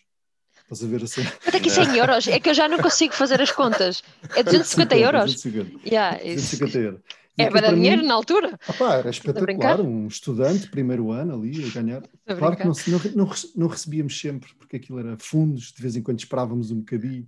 Estás 0.64 0.84
a 0.84 0.88
ver 0.88 1.04
assim? 1.04 1.24
Quanto 1.24 1.56
é 1.56 1.60
que 1.60 1.68
isso 1.68 1.80
é 1.80 1.84
em 1.84 1.98
euros? 1.98 2.28
É 2.28 2.40
que 2.40 2.50
eu 2.50 2.54
já 2.54 2.68
não 2.68 2.80
consigo 2.80 3.14
fazer 3.14 3.40
as 3.40 3.52
contas. 3.52 4.04
É 4.36 4.42
250 4.42 4.98
euros? 4.98 5.34
250, 5.36 5.88
yeah, 5.88 6.18
250 6.18 6.78
euros. 6.80 7.02
é 7.38 7.50
para 7.52 7.72
dinheiro 7.72 8.02
mim, 8.02 8.08
na 8.08 8.16
altura? 8.16 8.60
Opa, 8.68 8.96
era 8.96 9.10
espetacular, 9.12 9.80
um 9.80 10.08
estudante, 10.08 10.70
primeiro 10.70 11.12
ano 11.12 11.36
ali, 11.36 11.64
a 11.64 11.70
ganhar. 11.70 12.04
A 12.26 12.36
claro 12.36 12.58
que 12.58 12.66
não, 12.66 12.74
não, 13.16 13.32
não, 13.56 13.68
recebíamos 13.68 14.20
sempre, 14.20 14.50
porque 14.56 14.78
aquilo 14.78 15.00
era 15.00 15.16
fundos, 15.20 15.72
de 15.72 15.82
vez 15.82 15.96
em 15.96 16.02
quando 16.02 16.20
esperávamos 16.20 16.72
um 16.72 16.80
bocadinho, 16.80 17.28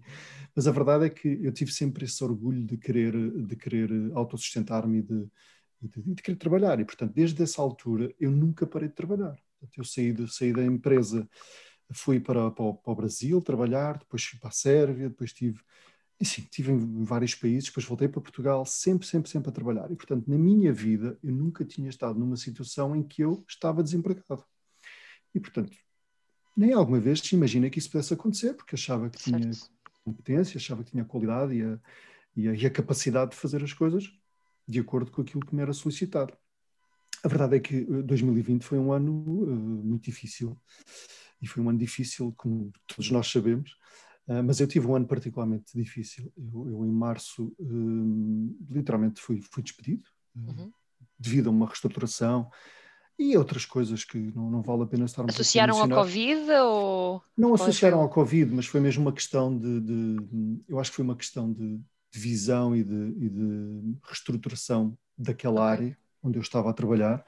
mas 0.55 0.67
a 0.67 0.71
verdade 0.71 1.05
é 1.05 1.09
que 1.09 1.39
eu 1.43 1.53
tive 1.53 1.71
sempre 1.71 2.05
esse 2.05 2.21
orgulho 2.23 2.65
de 2.65 2.75
querer, 2.75 3.13
de 3.13 3.55
querer 3.55 3.89
autossustentar-me 4.15 4.97
e 4.97 5.01
de, 5.03 5.27
e 5.81 5.87
de, 5.87 6.01
de, 6.01 6.21
querer 6.21 6.37
trabalhar. 6.37 6.79
E, 6.79 6.85
portanto, 6.85 7.13
desde 7.13 7.41
essa 7.41 7.61
altura 7.61 8.13
eu 8.19 8.31
nunca 8.31 8.65
parei 8.65 8.89
de 8.89 8.95
trabalhar. 8.95 9.37
Eu 9.77 9.83
saí, 9.83 10.13
de, 10.13 10.31
saí 10.33 10.53
da 10.53 10.63
empresa, 10.63 11.27
fui 11.91 12.19
para, 12.19 12.51
para, 12.51 12.73
para, 12.73 12.91
o 12.91 12.95
Brasil 12.95 13.41
trabalhar, 13.41 13.97
depois 13.97 14.23
fui 14.23 14.39
para 14.39 14.49
a 14.49 14.53
Sérvia, 14.53 15.09
depois 15.09 15.33
tive, 15.33 15.59
sim, 16.21 16.47
tive 16.49 16.71
em 16.71 17.03
vários 17.03 17.35
países, 17.35 17.65
depois 17.65 17.85
voltei 17.85 18.07
para 18.07 18.21
Portugal, 18.21 18.65
sempre, 18.65 19.07
sempre, 19.07 19.29
sempre 19.29 19.49
a 19.49 19.53
trabalhar. 19.53 19.91
E, 19.91 19.95
portanto, 19.95 20.27
na 20.27 20.37
minha 20.37 20.71
vida, 20.71 21.17
eu 21.23 21.31
nunca 21.31 21.65
tinha 21.65 21.89
estado 21.89 22.19
numa 22.19 22.37
situação 22.37 22.95
em 22.95 23.03
que 23.03 23.21
eu 23.21 23.43
estava 23.47 23.83
desempregado. 23.83 24.43
E, 25.33 25.39
portanto, 25.39 25.75
nem 26.55 26.73
alguma 26.73 26.99
vez 26.99 27.21
te 27.21 27.35
imagina 27.35 27.69
que 27.69 27.79
isso 27.79 27.89
pudesse 27.89 28.13
acontecer, 28.13 28.53
porque 28.53 28.75
achava 28.75 29.09
que 29.09 29.21
certo. 29.21 29.39
tinha 29.39 29.51
competência, 30.03 30.57
achava 30.57 30.83
que 30.83 30.91
tinha 30.91 31.05
qualidade 31.05 31.53
e 31.53 31.63
a, 31.63 31.79
e 32.35 32.47
a, 32.47 32.53
e 32.53 32.65
a 32.65 32.69
capacidade 32.69 33.31
de 33.31 33.37
fazer 33.37 33.63
as 33.63 33.73
coisas 33.73 34.11
de 34.69 34.79
acordo 34.79 35.11
com 35.11 35.21
aquilo 35.21 35.43
que 35.45 35.55
me 35.55 35.63
era 35.63 35.73
solicitado. 35.73 36.33
A 37.23 37.27
verdade 37.27 37.57
é 37.57 37.59
que 37.59 37.83
2020 37.83 38.61
eh, 38.61 38.65
foi 38.65 38.77
um 38.77 38.93
ano 38.93 39.11
uh, 39.11 39.47
muito 39.83 40.05
difícil 40.05 40.55
e 41.41 41.47
foi 41.47 41.63
um 41.63 41.69
ano 41.69 41.79
difícil, 41.79 42.33
como 42.37 42.71
todos 42.87 43.09
nós 43.09 43.27
sabemos, 43.27 43.71
uh, 44.27 44.43
mas 44.45 44.59
eu 44.59 44.67
tive 44.67 44.85
um 44.85 44.95
ano 44.95 45.07
particularmente 45.07 45.75
difícil. 45.75 46.31
Eu, 46.37 46.69
eu 46.69 46.85
em 46.85 46.91
março, 46.91 47.51
literalmente, 48.69 49.19
fui, 49.19 49.41
fui 49.41 49.63
despedido 49.63 50.07
uhum. 50.35 50.71
devido 51.17 51.47
a 51.47 51.51
uma 51.51 51.65
reestruturação 51.65 52.49
e 53.17 53.35
outras 53.35 53.65
coisas 53.65 54.05
que 54.05 54.17
não, 54.17 54.49
não 54.49 54.61
vale 54.61 54.83
a 54.83 54.85
pena 54.85 55.05
estarmos 55.05 55.33
Associaram 55.33 55.81
ao 55.81 55.89
Covid 55.89 56.51
ou... 56.61 57.21
Não 57.35 57.53
associaram 57.53 57.99
ao 57.99 58.09
Covid, 58.09 58.53
mas 58.53 58.67
foi 58.67 58.79
mesmo 58.79 59.01
uma 59.01 59.11
questão 59.11 59.57
de, 59.57 59.81
de 59.81 60.63
eu 60.69 60.79
acho 60.79 60.91
que 60.91 60.95
foi 60.95 61.03
uma 61.03 61.17
questão 61.17 61.51
de, 61.51 61.81
de 62.11 62.19
visão 62.19 62.75
e 62.75 62.83
de, 62.83 63.13
e 63.17 63.29
de 63.29 63.97
reestruturação 64.03 64.97
daquela 65.17 65.63
área 65.63 65.97
onde 66.23 66.37
eu 66.37 66.41
estava 66.41 66.69
a 66.69 66.73
trabalhar. 66.73 67.25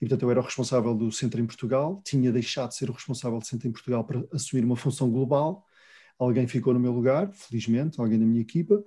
E, 0.00 0.06
portanto, 0.06 0.22
eu 0.22 0.30
era 0.30 0.40
o 0.40 0.44
responsável 0.44 0.94
do 0.94 1.10
centro 1.10 1.40
em 1.40 1.46
Portugal, 1.46 2.00
tinha 2.04 2.30
deixado 2.30 2.68
de 2.68 2.76
ser 2.76 2.88
o 2.88 2.92
responsável 2.92 3.38
do 3.38 3.44
centro 3.44 3.66
em 3.68 3.72
Portugal 3.72 4.04
para 4.04 4.24
assumir 4.32 4.64
uma 4.64 4.76
função 4.76 5.10
global. 5.10 5.66
Alguém 6.18 6.46
ficou 6.46 6.72
no 6.72 6.80
meu 6.80 6.92
lugar, 6.92 7.32
felizmente, 7.32 8.00
alguém 8.00 8.18
da 8.18 8.24
minha 8.24 8.40
equipa. 8.40 8.82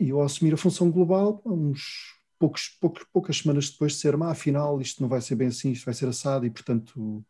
E 0.00 0.08
eu, 0.08 0.18
ao 0.18 0.26
assumir 0.26 0.54
a 0.54 0.56
função 0.56 0.90
global, 0.90 1.42
uns 1.44 2.18
poucos, 2.38 2.68
poucos, 2.80 3.04
poucas 3.12 3.38
semanas 3.38 3.70
depois 3.70 3.92
de 3.92 3.98
ser, 3.98 4.14
ah, 4.14 4.30
afinal 4.30 4.80
isto 4.80 5.02
não 5.02 5.08
vai 5.08 5.20
ser 5.20 5.34
bem 5.34 5.48
assim, 5.48 5.72
isto 5.72 5.84
vai 5.84 5.94
ser 5.94 6.08
assado 6.08 6.46
e 6.46 6.50
portanto 6.50 7.24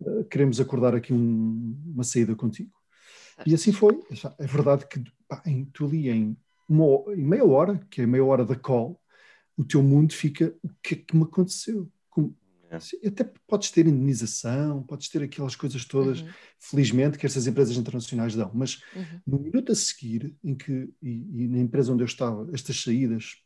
uh, 0.00 0.24
queremos 0.24 0.60
acordar 0.60 0.94
aqui 0.94 1.12
um, 1.12 1.76
uma 1.86 2.04
saída 2.04 2.34
contigo. 2.34 2.72
E 3.46 3.54
assim 3.54 3.72
foi. 3.72 3.98
É 4.38 4.46
verdade 4.46 4.86
que 4.86 5.02
pá, 5.26 5.42
em, 5.46 5.64
tu 5.64 5.86
ali 5.86 6.10
em, 6.10 6.36
uma, 6.70 7.12
em 7.14 7.24
meia 7.24 7.44
hora, 7.44 7.78
que 7.90 8.02
é 8.02 8.06
meia 8.06 8.24
hora 8.24 8.44
da 8.44 8.54
call, 8.54 9.00
o 9.56 9.64
teu 9.64 9.82
mundo 9.82 10.12
fica, 10.12 10.54
o 10.62 10.70
que 10.82 10.94
é 10.94 10.96
que 10.98 11.16
me 11.16 11.24
aconteceu? 11.24 11.90
Como, 12.08 12.34
é. 12.70 13.08
Até 13.08 13.24
podes 13.48 13.70
ter 13.72 13.86
indenização, 13.86 14.82
podes 14.84 15.08
ter 15.08 15.22
aquelas 15.22 15.56
coisas 15.56 15.84
todas, 15.84 16.20
uhum. 16.20 16.28
felizmente, 16.58 17.18
que 17.18 17.26
essas 17.26 17.46
empresas 17.48 17.76
internacionais 17.76 18.36
dão, 18.36 18.50
mas 18.54 18.82
uhum. 18.94 19.20
no 19.26 19.40
minuto 19.40 19.72
a 19.72 19.74
seguir, 19.74 20.36
em 20.44 20.54
que, 20.54 20.88
e, 21.02 21.42
e, 21.44 21.48
na 21.48 21.58
empresa 21.58 21.92
onde 21.92 22.04
eu 22.04 22.06
estava, 22.06 22.48
estas 22.54 22.80
saídas 22.80 23.42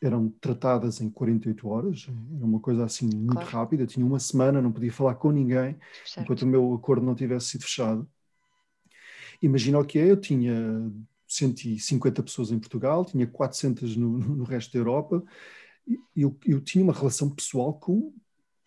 eram 0.00 0.30
tratadas 0.40 1.00
em 1.00 1.10
48 1.10 1.68
horas, 1.68 2.06
era 2.08 2.46
uma 2.46 2.60
coisa 2.60 2.84
assim 2.84 3.06
muito 3.06 3.32
claro. 3.32 3.50
rápida, 3.50 3.86
tinha 3.86 4.06
uma 4.06 4.20
semana, 4.20 4.62
não 4.62 4.72
podia 4.72 4.92
falar 4.92 5.16
com 5.16 5.30
ninguém, 5.30 5.76
certo. 6.06 6.24
enquanto 6.24 6.42
o 6.42 6.46
meu 6.46 6.72
acordo 6.72 7.04
não 7.04 7.14
tivesse 7.14 7.48
sido 7.48 7.64
fechado. 7.64 8.08
Imagina 9.42 9.78
o 9.78 9.84
que 9.84 9.98
é, 9.98 10.10
eu 10.10 10.16
tinha 10.16 10.90
150 11.30 12.22
pessoas 12.22 12.50
em 12.50 12.58
Portugal, 12.58 13.04
tinha 13.04 13.26
400 13.26 13.96
no, 13.96 14.18
no 14.18 14.44
resto 14.44 14.72
da 14.72 14.78
Europa, 14.78 15.22
eu, 16.16 16.36
eu 16.44 16.60
tinha 16.60 16.84
uma 16.84 16.92
relação 16.92 17.30
pessoal 17.30 17.74
com 17.74 18.12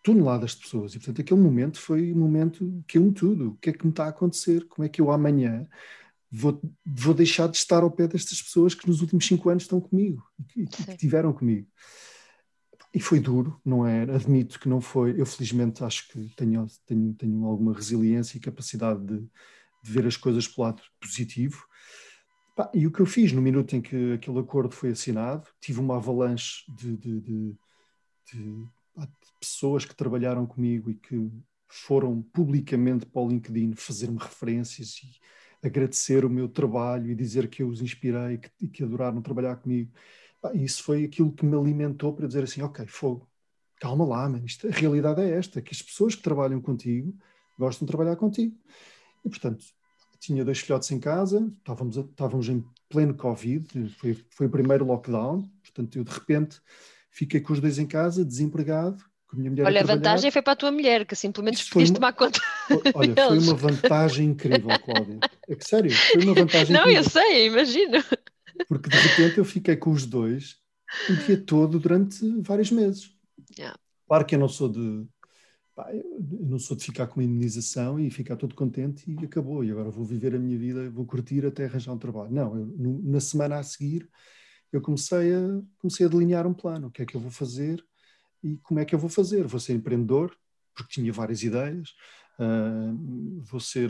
toneladas 0.04 0.52
de 0.52 0.58
pessoas. 0.58 0.94
E, 0.94 1.00
portanto, 1.00 1.22
aquele 1.22 1.40
momento 1.40 1.80
foi 1.80 2.12
um 2.12 2.18
momento 2.18 2.84
que 2.88 2.98
é 2.98 3.02
um 3.02 3.12
tudo. 3.12 3.52
O 3.52 3.56
que 3.56 3.70
é 3.70 3.74
que 3.74 3.86
me 3.86 3.92
está 3.92 4.06
a 4.06 4.10
acontecer? 4.10 4.68
Como 4.68 4.86
é 4.86 4.90
que 4.90 5.00
eu 5.00 5.10
amanhã 5.12 5.68
vou, 6.30 6.62
vou 6.86 7.14
deixar 7.14 7.48
de 7.48 7.58
estar 7.58 7.84
ao 7.84 7.92
pé 7.92 8.08
destas 8.08 8.42
pessoas 8.42 8.76
que 8.76 8.88
nos 8.88 9.02
últimos 9.02 9.26
cinco 9.26 9.50
anos 9.50 9.64
estão 9.64 9.80
comigo 9.80 10.22
e 10.56 10.66
que, 10.66 10.84
que 10.84 10.98
tiveram 10.98 11.32
comigo? 11.32 11.68
E 12.94 13.00
foi 13.00 13.20
duro, 13.20 13.60
não 13.66 13.88
é? 13.88 14.04
Admito 14.04 14.60
que 14.60 14.70
não 14.70 14.80
foi. 14.80 15.20
Eu, 15.20 15.26
felizmente, 15.26 15.84
acho 15.84 16.08
que 16.10 16.30
tenho, 16.36 16.68
tenho, 16.86 17.14
tenho 17.14 17.46
alguma 17.46 17.74
resiliência 17.74 18.38
e 18.38 18.42
capacidade 18.42 19.04
de, 19.04 19.20
de 19.20 19.92
ver 19.92 20.06
as 20.06 20.16
coisas 20.16 20.48
pelo 20.48 20.68
lado 20.68 20.82
positivo. 21.00 21.66
E 22.74 22.86
o 22.86 22.92
que 22.92 23.00
eu 23.00 23.06
fiz 23.06 23.32
no 23.32 23.42
minuto 23.42 23.76
em 23.76 23.82
que 23.82 24.14
aquele 24.14 24.40
acordo 24.40 24.76
foi 24.76 24.92
assinado, 24.92 25.48
tive 25.60 25.80
uma 25.80 25.96
avalanche 25.96 26.64
de, 26.72 26.96
de, 26.98 27.22
de, 27.22 27.58
de 28.32 28.68
pessoas 29.40 29.86
que 29.86 29.96
trabalharam 29.96 30.46
comigo 30.46 30.92
e 30.92 30.96
que 30.96 31.32
foram 31.68 32.22
publicamente 32.22 33.06
para 33.06 33.22
o 33.22 33.28
LinkedIn 33.28 33.74
fazer-me 33.74 34.20
referências 34.20 35.02
e 35.04 35.68
agradecer 35.68 36.24
o 36.24 36.30
meu 36.30 36.48
trabalho 36.48 37.10
e 37.10 37.16
dizer 37.16 37.48
que 37.50 37.64
eu 37.64 37.70
os 37.70 37.82
inspirei 37.82 38.38
que, 38.38 38.52
e 38.62 38.68
que 38.68 38.84
adoraram 38.84 39.22
trabalhar 39.22 39.56
comigo. 39.56 39.92
isso 40.54 40.84
foi 40.84 41.06
aquilo 41.06 41.32
que 41.32 41.46
me 41.46 41.58
alimentou 41.58 42.14
para 42.14 42.28
dizer 42.28 42.44
assim, 42.44 42.62
ok, 42.62 42.86
fogo, 42.86 43.28
calma 43.80 44.06
lá, 44.06 44.30
man, 44.30 44.44
isto, 44.46 44.68
a 44.68 44.72
realidade 44.72 45.22
é 45.22 45.32
esta, 45.32 45.62
que 45.62 45.74
as 45.74 45.82
pessoas 45.82 46.16
que 46.16 46.22
trabalham 46.22 46.62
contigo 46.62 47.18
gostam 47.58 47.86
de 47.86 47.92
trabalhar 47.92 48.16
contigo. 48.16 48.56
E, 49.26 49.30
portanto, 49.30 49.66
tinha 50.24 50.46
dois 50.46 50.60
filhotes 50.60 50.90
em 50.92 51.00
casa, 51.00 51.52
estávamos, 51.58 51.98
estávamos 51.98 52.48
em 52.50 52.64
pleno 52.90 53.14
Covid, 53.14 53.90
foi, 53.98 54.18
foi 54.30 54.48
o 54.48 54.50
primeiro 54.50 54.86
lockdown, 54.86 55.50
portanto, 55.62 55.98
eu 55.98 56.04
de 56.04 56.12
repente 56.12 56.62
fiquei 57.12 57.42
com 57.42 57.52
os 57.52 57.60
dois 57.60 57.78
em 57.78 57.86
casa, 57.86 58.24
desempregado, 58.24 59.04
Olha, 59.66 59.80
a, 59.80 59.84
a 59.84 59.88
vantagem 59.88 60.30
foi 60.30 60.44
para 60.44 60.54
a 60.54 60.56
tua 60.56 60.72
mulher, 60.72 61.08
que 61.08 61.16
simplesmente 61.16 61.68
uma... 61.76 61.94
tomar 61.96 62.14
conta. 62.14 62.40
Olha, 62.94 63.16
foi 63.16 63.40
uma 63.40 63.56
vantagem 63.56 64.28
incrível, 64.28 64.70
Cláudia. 64.80 65.20
É 65.50 65.56
que 65.56 65.68
sério, 65.68 65.92
foi 65.92 66.24
uma 66.24 66.36
vantagem 66.36 66.72
Não, 66.72 66.82
incrível. 66.82 67.04
eu 67.04 67.10
sei, 67.10 67.48
imagino. 67.48 68.04
Porque 68.68 68.90
de 68.90 68.96
repente 68.96 69.40
eu 69.40 69.46
fiquei 69.46 69.76
com 69.76 69.92
os 69.92 70.06
dois 70.06 70.58
o 71.10 71.16
dia 71.16 71.38
todo 71.38 71.80
durante 71.80 72.24
vários 72.42 72.70
meses. 72.70 73.12
Yeah. 73.58 73.76
Claro 74.08 74.26
que 74.26 74.36
eu 74.36 74.40
não 74.40 74.48
sou 74.48 74.70
de. 74.70 75.08
Pá, 75.76 75.92
eu 75.94 76.04
não 76.42 76.60
sou 76.60 76.78
de 76.78 76.86
ficar 76.86 77.08
com 77.08 77.20
uma 77.20 77.24
indenização 77.24 78.00
e 78.00 78.10
ficar 78.12 78.36
todo 78.36 78.54
contente 78.54 79.10
e 79.10 79.26
acabou. 79.26 79.64
E 79.64 79.72
agora 79.72 79.90
vou 79.90 80.06
viver 80.06 80.36
a 80.36 80.40
minha 80.40 80.58
vida, 80.58 80.90
vou 80.90 81.06
curtir 81.06 81.46
até 81.46 81.66
arranjar 81.66 81.94
um 81.94 81.98
trabalho. 81.98 82.32
Não, 82.32 82.58
eu, 82.58 83.02
na 83.04 83.20
semana 83.20 83.58
a 83.58 83.64
seguir 83.64 84.10
eu 84.72 84.82
comecei 84.82 85.34
a, 85.34 85.62
comecei 85.78 86.06
a 86.06 86.10
delinear 86.10 86.48
um 86.48 86.54
plano. 86.54 86.88
O 86.88 86.92
que 86.92 87.04
é 87.04 87.06
que 87.06 87.16
eu 87.16 87.22
vou 87.22 87.32
fazer? 87.32 87.84
e 88.44 88.58
como 88.58 88.80
é 88.80 88.86
que 88.86 88.94
eu 88.94 89.00
vou 89.00 89.10
fazer? 89.10 89.48
Vou 89.48 89.60
ser 89.60 89.74
empreendedor, 89.74 90.36
porque 90.76 90.94
tinha 90.94 91.12
várias 91.14 91.42
ideias, 91.44 91.90
uh, 92.40 93.42
vou 93.42 93.60
ser, 93.60 93.90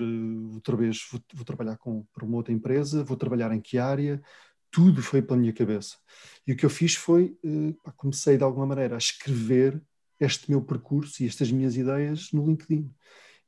outra 0.54 0.78
vez, 0.78 1.06
vou, 1.12 1.22
vou, 1.34 1.44
trabalhar 1.44 1.78
com, 1.78 2.06
para 2.14 2.26
uma 2.26 2.38
outra 2.38 2.54
empresa, 2.54 3.04
vou 3.04 3.18
trabalhar 3.18 3.52
em 3.52 3.60
que 3.60 3.78
área, 3.78 4.22
tudo 4.70 5.02
foi 5.02 5.22
pela 5.22 5.40
minha 5.40 5.54
cabeça. 5.54 5.98
E 6.46 6.54
o 6.54 6.58
que 6.58 6.66
eu 6.66 6.70
fiz 6.70 6.96
foi, 6.96 7.38
uh, 7.44 7.94
comecei 7.98 8.38
de 8.38 8.44
alguma 8.44 8.68
maneira 8.68 8.96
a 8.96 8.98
escrever 8.98 9.82
este 10.24 10.50
meu 10.50 10.62
percurso 10.62 11.24
e 11.24 11.28
estas 11.28 11.52
minhas 11.52 11.76
ideias 11.76 12.32
no 12.32 12.46
LinkedIn. 12.46 12.90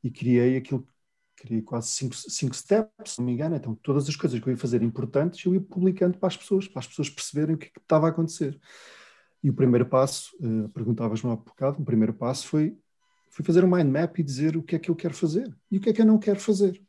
E 0.03 0.12
criei 0.12 0.58
aquilo 0.58 0.88
criei 1.36 1.62
quase 1.62 1.89
cinco, 1.89 2.15
cinco 2.15 2.55
steps, 2.55 3.12
se 3.12 3.20
não 3.20 3.25
me 3.25 3.34
engano. 3.34 3.55
Então, 3.55 3.75
todas 3.75 4.08
as 4.08 4.15
coisas 4.15 4.39
que 4.39 4.48
eu 4.48 4.51
ia 4.51 4.58
fazer 4.58 4.82
importantes, 4.82 5.46
eu 5.46 5.53
ia 5.53 5.62
publicando 5.62 6.17
para 6.17 6.27
as 6.27 6.38
pessoas, 6.38 6.67
para 6.67 6.79
as 6.79 6.88
pessoas 6.88 7.10
perceberem 7.10 7.55
o 7.55 7.58
que, 7.58 7.67
é 7.67 7.70
que 7.70 7.79
estava 7.79 8.08
a 8.08 8.10
acontecer. 8.10 8.60
E 9.44 9.50
o 9.50 9.53
primeiro 9.53 9.86
passo, 9.86 10.36
uh, 10.39 10.70
perguntavas-me 10.70 11.32
há 11.32 11.36
bocado, 11.36 11.82
o 11.82 11.86
primeiro 11.86 12.13
passo 12.13 12.48
foi, 12.48 12.77
foi 13.29 13.46
fazer 13.46 13.63
um 13.63 13.70
mind 13.70 13.88
map 13.88 14.17
e 14.17 14.24
dizer 14.24 14.58
o 14.58 14.63
que 14.63 14.75
é 14.75 14.79
que 14.79 14.89
eu 14.89 14.96
quero 14.96 15.13
fazer 15.13 15.55
e 15.70 15.77
o 15.77 15.82
que 15.82 15.89
é 15.89 15.94
que 15.94 16.01
eu 16.01 16.05
não 16.05 16.17
quero 16.17 16.39
fazer. 16.39 16.82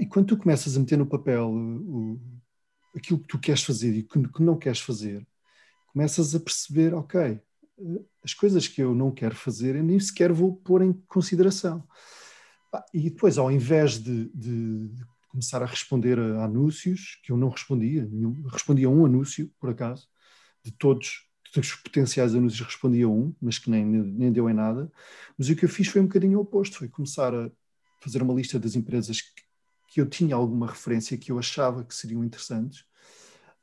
E 0.00 0.06
quando 0.06 0.26
tu 0.26 0.36
começas 0.36 0.76
a 0.76 0.80
meter 0.80 0.96
no 0.96 1.06
papel 1.06 1.50
uh, 1.50 2.20
aquilo 2.96 3.20
que 3.20 3.28
tu 3.28 3.38
queres 3.38 3.62
fazer 3.62 3.94
e 3.94 4.02
que, 4.02 4.28
que 4.28 4.42
não 4.42 4.58
queres 4.58 4.80
fazer, 4.80 5.26
começas 5.92 6.34
a 6.34 6.40
perceber, 6.40 6.94
ok, 6.94 7.40
as 8.22 8.32
coisas 8.34 8.68
que 8.68 8.82
eu 8.82 8.94
não 8.94 9.10
quero 9.10 9.34
fazer 9.34 9.76
eu 9.76 9.82
nem 9.82 9.98
sequer 9.98 10.32
vou 10.32 10.54
pôr 10.56 10.82
em 10.82 10.92
consideração. 11.08 11.86
E 12.92 13.10
depois, 13.10 13.38
ao 13.38 13.50
invés 13.50 13.98
de, 14.02 14.26
de, 14.34 14.88
de 14.88 15.04
começar 15.28 15.62
a 15.62 15.66
responder 15.66 16.18
a 16.18 16.44
anúncios, 16.44 17.20
que 17.22 17.30
eu 17.30 17.36
não 17.36 17.48
respondia, 17.48 18.08
respondia 18.52 18.86
a 18.86 18.90
um 18.90 19.04
anúncio, 19.04 19.50
por 19.60 19.70
acaso, 19.70 20.08
de 20.62 20.72
todos 20.72 21.28
os 21.56 21.74
potenciais 21.74 22.34
anúncios 22.34 22.66
respondia 22.66 23.08
um, 23.08 23.34
mas 23.40 23.58
que 23.58 23.70
nem, 23.70 23.84
nem 23.84 24.32
deu 24.32 24.48
em 24.50 24.54
nada. 24.54 24.90
Mas 25.38 25.48
o 25.48 25.56
que 25.56 25.64
eu 25.64 25.68
fiz 25.68 25.88
foi 25.88 26.00
um 26.00 26.06
bocadinho 26.06 26.40
oposto, 26.40 26.78
foi 26.78 26.88
começar 26.88 27.34
a 27.34 27.50
fazer 28.00 28.22
uma 28.22 28.34
lista 28.34 28.58
das 28.58 28.74
empresas 28.74 29.20
que, 29.20 29.42
que 29.88 30.00
eu 30.00 30.06
tinha 30.06 30.34
alguma 30.34 30.66
referência, 30.66 31.16
que 31.16 31.30
eu 31.30 31.38
achava 31.38 31.84
que 31.84 31.94
seriam 31.94 32.24
interessantes, 32.24 32.84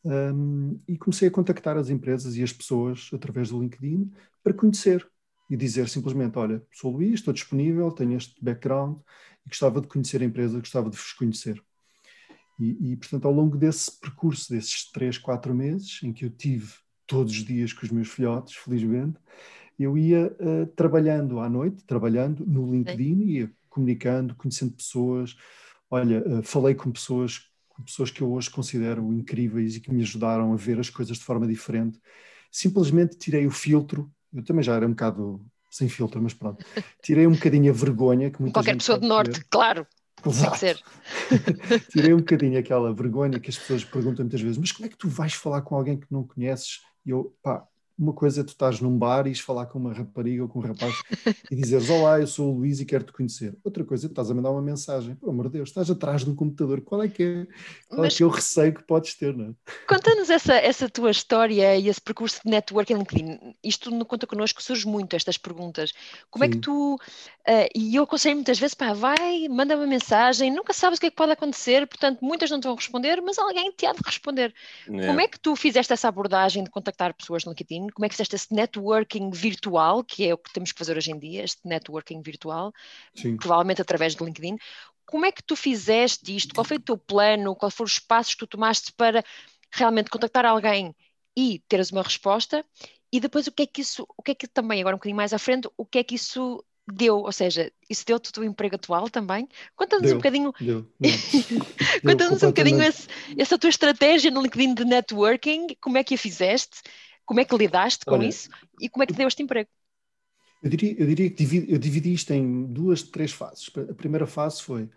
um, 0.03 0.79
e 0.88 0.98
comecei 0.98 1.27
a 1.27 1.31
contactar 1.31 1.77
as 1.77 1.89
empresas 1.89 2.36
e 2.36 2.43
as 2.43 2.51
pessoas 2.51 3.10
através 3.13 3.50
do 3.50 3.62
LinkedIn 3.62 4.12
para 4.43 4.53
conhecer 4.53 5.08
e 5.50 5.58
dizer 5.58 5.89
simplesmente, 5.89 6.38
olha, 6.38 6.63
sou 6.72 6.91
Luís, 6.91 7.15
estou 7.15 7.34
disponível, 7.34 7.91
tenho 7.91 8.15
este 8.15 8.36
background 8.43 8.98
e 9.46 9.50
gostava 9.50 9.81
de 9.81 9.88
conhecer 9.88 10.22
a 10.22 10.25
empresa, 10.25 10.60
gostava 10.60 10.89
de 10.89 10.98
vos 10.98 11.13
conhecer. 11.13 11.62
E, 12.60 12.91
e, 12.91 12.96
portanto, 12.96 13.25
ao 13.25 13.34
longo 13.34 13.58
desse 13.58 14.00
percurso, 14.00 14.51
desses 14.51 14.89
três, 14.91 15.17
quatro 15.17 15.53
meses, 15.53 16.00
em 16.03 16.13
que 16.13 16.25
eu 16.25 16.29
tive 16.29 16.74
todos 17.08 17.34
os 17.34 17.43
dias 17.43 17.74
com 17.74 17.86
os 17.86 17.91
meus 17.91 18.08
filhotes, 18.08 18.55
felizmente, 18.55 19.17
eu 19.77 19.98
ia 19.98 20.27
uh, 20.39 20.67
trabalhando 20.67 21.39
à 21.39 21.50
noite, 21.50 21.84
trabalhando 21.86 22.46
no 22.46 22.72
LinkedIn, 22.72 23.24
ia 23.24 23.51
comunicando, 23.67 24.36
conhecendo 24.36 24.74
pessoas. 24.74 25.36
Olha, 25.89 26.24
uh, 26.25 26.43
falei 26.43 26.75
com 26.75 26.91
pessoas, 26.91 27.50
pessoas 27.81 28.11
que 28.11 28.21
eu 28.21 28.31
hoje 28.31 28.50
considero 28.50 29.13
incríveis 29.13 29.75
e 29.75 29.81
que 29.81 29.91
me 29.91 30.01
ajudaram 30.01 30.53
a 30.53 30.55
ver 30.55 30.79
as 30.79 30.89
coisas 30.89 31.17
de 31.17 31.23
forma 31.23 31.47
diferente. 31.47 32.00
Simplesmente 32.51 33.17
tirei 33.17 33.45
o 33.45 33.51
filtro, 33.51 34.11
eu 34.33 34.43
também 34.43 34.63
já 34.63 34.75
era 34.75 34.85
um 34.85 34.91
bocado 34.91 35.45
sem 35.69 35.88
filtro, 35.88 36.21
mas 36.21 36.33
pronto, 36.33 36.65
tirei 37.01 37.25
um 37.25 37.31
bocadinho 37.31 37.71
a 37.71 37.75
vergonha 37.75 38.29
que 38.29 38.41
muita 38.41 38.59
Qualquer 38.59 38.77
pessoa 38.77 38.97
do 38.97 39.07
Norte, 39.07 39.39
ter. 39.39 39.47
claro. 39.50 39.88
Exato. 40.25 40.57
Ser. 40.57 40.79
Tirei 41.89 42.13
um 42.13 42.17
bocadinho 42.17 42.59
aquela 42.59 42.93
vergonha 42.93 43.39
que 43.39 43.50
as 43.50 43.57
pessoas 43.57 43.83
perguntam 43.83 44.23
muitas 44.23 44.41
vezes: 44.41 44.57
mas 44.57 44.71
como 44.71 44.85
é 44.85 44.89
que 44.89 44.97
tu 44.97 45.09
vais 45.09 45.33
falar 45.33 45.61
com 45.61 45.75
alguém 45.75 46.00
que 46.00 46.05
não 46.11 46.23
conheces 46.23 46.79
e 47.05 47.09
eu, 47.09 47.35
pá, 47.41 47.65
uma 47.98 48.13
coisa 48.13 48.41
é 48.41 48.43
tu 48.43 48.50
estás 48.50 48.79
num 48.79 48.98
bar 48.98 49.27
e 49.27 49.29
ires 49.29 49.41
falar 49.41 49.65
com 49.67 49.79
uma 49.79 49.93
rapariga 49.93 50.43
ou 50.43 50.50
com 50.50 50.60
um 50.60 50.62
rapaz 50.62 51.01
e 51.50 51.55
dizeres 51.55 51.89
Olá, 51.89 52.19
eu 52.19 52.27
sou 52.27 52.53
o 52.53 52.57
Luís 52.57 52.79
e 52.79 52.86
quero 52.86 53.03
te 53.03 53.12
conhecer. 53.12 53.55
Outra 53.63 53.83
coisa 53.83 54.05
é 54.05 54.10
tu 54.10 54.12
estás 54.12 54.31
a 54.31 54.33
mandar 54.33 54.51
uma 54.51 54.62
mensagem, 54.62 55.15
pelo 55.15 55.31
amor 55.31 55.48
de 55.48 55.53
Deus, 55.53 55.69
estás 55.69 55.89
atrás 55.89 56.24
de 56.24 56.29
um 56.29 56.36
computador, 56.36 56.81
qual 56.81 57.03
é 57.03 57.07
que 57.07 57.24
é, 57.24 57.48
qual 57.88 58.00
é 58.00 58.03
Mas, 58.03 58.13
é, 58.13 58.17
que 58.17 58.24
é 58.24 58.25
o 58.25 58.29
receio 58.29 58.74
que 58.74 58.83
podes 58.83 59.15
ter, 59.15 59.36
não 59.36 59.50
é? 59.50 59.53
Conta-nos 59.88 60.29
essa, 60.29 60.53
essa 60.53 60.89
tua 60.89 61.12
história 61.12 61.75
e 61.77 61.88
esse 61.88 62.01
percurso 62.01 62.41
de 62.43 62.51
networking 62.51 62.95
LinkedIn. 62.95 63.55
Isto 63.63 63.91
no 63.91 64.05
Conta 64.05 64.25
Connosco 64.25 64.62
surge 64.62 64.88
muito, 64.88 65.15
estas 65.15 65.38
perguntas. 65.38 65.93
Como 66.29 66.43
Sim. 66.45 66.51
é 66.51 66.53
que 66.53 66.60
tu, 66.60 66.95
uh, 66.95 67.00
e 67.75 67.95
eu 67.95 68.03
aconselho 68.03 68.36
muitas 68.36 68.60
vezes, 68.60 68.74
pá, 68.74 68.93
vai, 68.93 69.48
manda 69.50 69.75
uma 69.75 69.88
mensagem, 69.88 70.51
nunca 70.51 70.74
sabes 70.74 70.98
o 70.98 71.01
que 71.01 71.07
é 71.07 71.10
que 71.10 71.15
pode 71.15 71.31
acontecer, 71.31 71.88
portanto 71.88 72.19
muitas 72.21 72.50
não 72.50 72.60
te 72.60 72.65
vão 72.65 72.75
responder, 72.75 73.21
mas 73.21 73.38
alguém 73.38 73.71
te 73.71 73.86
há 73.86 73.93
de 73.93 74.01
responder. 74.03 74.53
É. 74.88 75.07
Como 75.07 75.19
é 75.19 75.27
que 75.27 75.39
tu 75.39 75.55
fizeste 75.55 75.93
essa 75.93 76.07
abordagem 76.07 76.63
de 76.63 76.69
contactar 76.69 77.13
pessoas 77.13 77.45
no 77.45 77.51
LinkedIn? 77.51 77.80
Como 77.89 78.05
é 78.05 78.09
que 78.09 78.15
fizeste 78.15 78.35
esse 78.35 78.53
networking 78.53 79.01
networking 79.01 79.31
virtual, 79.31 80.03
que 80.03 80.27
é 80.27 80.33
o 80.33 80.38
que 80.38 80.51
temos 80.53 80.71
que 80.71 80.79
fazer 80.79 80.97
hoje 80.97 81.11
em 81.11 81.19
dia, 81.19 81.43
este 81.43 81.61
networking 81.65 82.21
virtual, 82.21 82.73
Sim. 83.13 83.38
provavelmente 83.38 83.81
através 83.81 84.15
do 84.15 84.25
LinkedIn. 84.25 84.57
Como 85.05 85.25
é 85.25 85.31
que 85.31 85.43
tu 85.43 85.55
fizeste 85.55 86.35
isto? 86.35 86.53
Qual 86.53 86.63
foi 86.63 86.77
o 86.77 86.81
teu 86.81 86.97
plano? 86.97 87.55
Quais 87.55 87.73
foram 87.73 87.88
os 87.88 88.00
passos 88.00 88.33
que 88.33 88.39
tu 88.39 88.47
tomaste 88.47 88.93
para 88.93 89.23
realmente 89.71 90.09
contactar 90.09 90.45
alguém 90.45 90.95
e 91.35 91.61
teres 91.67 91.91
uma 91.91 92.01
resposta 92.01 92.65
e 93.11 93.19
depois 93.19 93.47
o 93.47 93.51
que 93.51 93.63
é 93.63 93.67
que 93.67 93.81
isso, 93.81 94.07
o 94.17 94.23
que 94.23 94.31
é 94.31 94.35
que 94.35 94.47
também, 94.47 94.79
agora 94.79 94.95
um 94.95 95.00
bocadinho 95.00 95.17
mais 95.17 95.33
à 95.33 95.39
frente, 95.39 95.69
o 95.77 95.85
que 95.85 96.00
é 96.00 96.03
que 96.03 96.15
isso 96.15 96.63
deu, 96.88 97.17
ou 97.17 97.31
seja, 97.31 97.71
isso 97.89 98.05
deu-te 98.05 98.29
o 98.29 98.33
teu 98.33 98.43
emprego 98.43 98.75
atual 98.75 99.09
também? 99.09 99.47
Conta-nos 99.75 100.11
um 100.11 100.15
bocadinho. 100.15 100.53
Conta-nos 102.03 102.43
um 102.43 102.47
bocadinho 102.47 102.81
esse, 102.81 103.07
essa 103.38 103.57
tua 103.57 103.69
estratégia 103.69 104.31
no 104.31 104.41
LinkedIn 104.41 104.73
de 104.73 104.85
networking, 104.85 105.67
como 105.79 105.97
é 105.97 106.03
que 106.03 106.15
a 106.15 106.17
fizeste, 106.17 106.81
como 107.25 107.40
é 107.40 107.46
que 107.46 107.56
lidaste 107.56 108.06
com 108.06 108.13
Olha, 108.13 108.28
isso 108.28 108.50
e 108.80 108.90
como 108.90 109.04
é 109.04 109.06
que 109.08 109.13
te 109.13 109.18
deu 109.18 109.28
este 109.28 109.44
emprego? 109.44 109.70
Eu 110.62 110.70
diria, 110.70 110.96
eu 111.00 111.08
diria 111.08 111.30
que 111.30 111.36
dividi, 111.36 111.72
eu 111.72 111.80
dividi 111.80 112.13
isto 112.13 112.32
em 112.32 112.66
duas, 112.66 113.01
três 113.01 113.32
fases. 113.32 113.70
A 113.90 113.94
primeira 113.94 114.28
fase 114.28 114.62
foi 114.62 114.90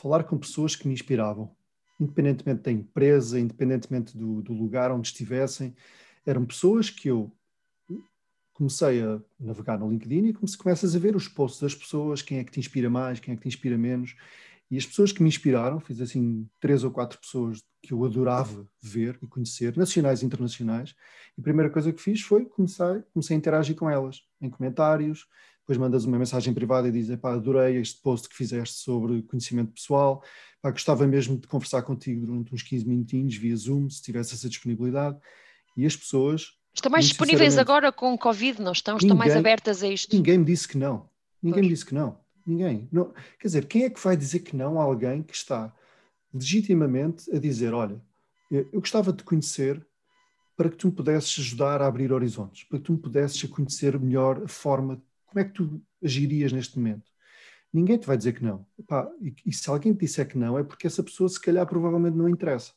falar 0.00 0.24
com 0.24 0.38
pessoas 0.38 0.76
que 0.76 0.86
me 0.86 0.94
inspiravam, 0.94 1.50
independentemente 1.98 2.62
da 2.62 2.70
empresa, 2.70 3.40
independentemente 3.40 4.16
do, 4.16 4.42
do 4.42 4.52
lugar 4.52 4.92
onde 4.92 5.08
estivessem. 5.08 5.74
Eram 6.24 6.44
pessoas 6.44 6.88
que 6.88 7.08
eu 7.08 7.32
comecei 8.52 9.02
a 9.02 9.20
navegar 9.38 9.78
no 9.78 9.88
LinkedIn 9.88 10.26
e 10.26 10.56
começas 10.56 10.94
a 10.94 10.98
ver 10.98 11.14
os 11.14 11.28
posts 11.28 11.60
das 11.60 11.74
pessoas, 11.76 12.22
quem 12.22 12.38
é 12.38 12.44
que 12.44 12.50
te 12.50 12.58
inspira 12.58 12.90
mais, 12.90 13.20
quem 13.20 13.32
é 13.32 13.36
que 13.36 13.42
te 13.42 13.48
inspira 13.48 13.78
menos. 13.78 14.16
E 14.70 14.76
as 14.76 14.84
pessoas 14.84 15.12
que 15.12 15.22
me 15.22 15.28
inspiraram, 15.28 15.80
fiz 15.80 16.00
assim 16.00 16.46
três 16.60 16.84
ou 16.84 16.90
quatro 16.90 17.18
pessoas 17.18 17.62
que 17.82 17.92
eu 17.92 18.04
adorava 18.04 18.68
ver 18.82 19.18
e 19.22 19.26
conhecer, 19.26 19.76
nacionais 19.76 20.22
e 20.22 20.26
internacionais. 20.26 20.94
E 21.36 21.40
a 21.40 21.42
primeira 21.42 21.70
coisa 21.70 21.92
que 21.92 22.02
fiz 22.02 22.20
foi 22.20 22.44
começar, 22.44 23.02
comecei 23.12 23.34
a 23.34 23.38
interagir 23.38 23.74
com 23.76 23.88
elas, 23.88 24.22
em 24.40 24.50
comentários. 24.50 25.26
Depois 25.60 25.78
mandas 25.78 26.04
uma 26.04 26.18
mensagem 26.18 26.52
privada 26.52 26.88
e 26.88 26.92
dizes: 26.92 27.16
pá, 27.16 27.34
adorei 27.34 27.76
este 27.76 28.00
post 28.02 28.28
que 28.28 28.36
fizeste 28.36 28.78
sobre 28.78 29.22
conhecimento 29.22 29.72
pessoal. 29.72 30.22
Pá, 30.60 30.70
gostava 30.70 31.06
mesmo 31.06 31.38
de 31.38 31.46
conversar 31.46 31.82
contigo 31.82 32.26
durante 32.26 32.54
uns 32.54 32.62
15 32.62 32.86
minutinhos 32.86 33.36
via 33.36 33.56
Zoom, 33.56 33.88
se 33.88 34.02
tivesse 34.02 34.34
essa 34.34 34.48
disponibilidade. 34.48 35.16
E 35.76 35.86
as 35.86 35.96
pessoas 35.96 36.58
Estão 36.74 36.92
mais 36.92 37.06
disponíveis 37.06 37.58
agora 37.58 37.90
com 37.90 38.14
o 38.14 38.18
Covid, 38.18 38.62
não 38.62 38.72
estão? 38.72 38.96
Estão 38.96 39.16
mais 39.16 39.34
abertas 39.34 39.82
a 39.82 39.88
isto? 39.88 40.14
Ninguém 40.14 40.38
me 40.38 40.44
disse 40.44 40.68
que 40.68 40.78
não. 40.78 41.08
Ninguém 41.42 41.60
pois. 41.60 41.66
me 41.66 41.72
disse 41.74 41.86
que 41.86 41.94
não. 41.94 42.20
Ninguém. 42.48 42.88
Não. 42.90 43.12
Quer 43.38 43.48
dizer, 43.48 43.66
quem 43.66 43.84
é 43.84 43.90
que 43.90 44.02
vai 44.02 44.16
dizer 44.16 44.38
que 44.40 44.56
não 44.56 44.80
a 44.80 44.82
alguém 44.82 45.22
que 45.22 45.34
está 45.34 45.70
legitimamente 46.32 47.30
a 47.30 47.38
dizer: 47.38 47.74
olha, 47.74 48.00
eu 48.50 48.80
gostava 48.80 49.12
de 49.12 49.18
te 49.18 49.24
conhecer 49.24 49.86
para 50.56 50.70
que 50.70 50.76
tu 50.76 50.88
me 50.88 50.94
pudesses 50.94 51.38
ajudar 51.38 51.82
a 51.82 51.86
abrir 51.86 52.10
horizontes, 52.10 52.64
para 52.64 52.78
que 52.78 52.84
tu 52.84 52.92
me 52.92 52.98
pudesses 52.98 53.44
a 53.44 53.54
conhecer 53.54 53.98
melhor 54.00 54.42
a 54.42 54.48
forma, 54.48 55.00
como 55.26 55.40
é 55.40 55.44
que 55.44 55.52
tu 55.52 55.80
agirias 56.02 56.50
neste 56.50 56.78
momento. 56.78 57.12
Ninguém 57.70 57.98
te 57.98 58.06
vai 58.06 58.16
dizer 58.16 58.32
que 58.32 58.42
não. 58.42 58.66
Epá, 58.78 59.06
e, 59.20 59.34
e, 59.44 59.52
se 59.52 59.68
alguém 59.68 59.92
te 59.92 60.00
disser 60.00 60.26
que 60.26 60.38
não, 60.38 60.58
é 60.58 60.64
porque 60.64 60.86
essa 60.86 61.02
pessoa 61.02 61.28
se 61.28 61.38
calhar 61.38 61.66
provavelmente 61.66 62.16
não 62.16 62.28
interessa. 62.28 62.72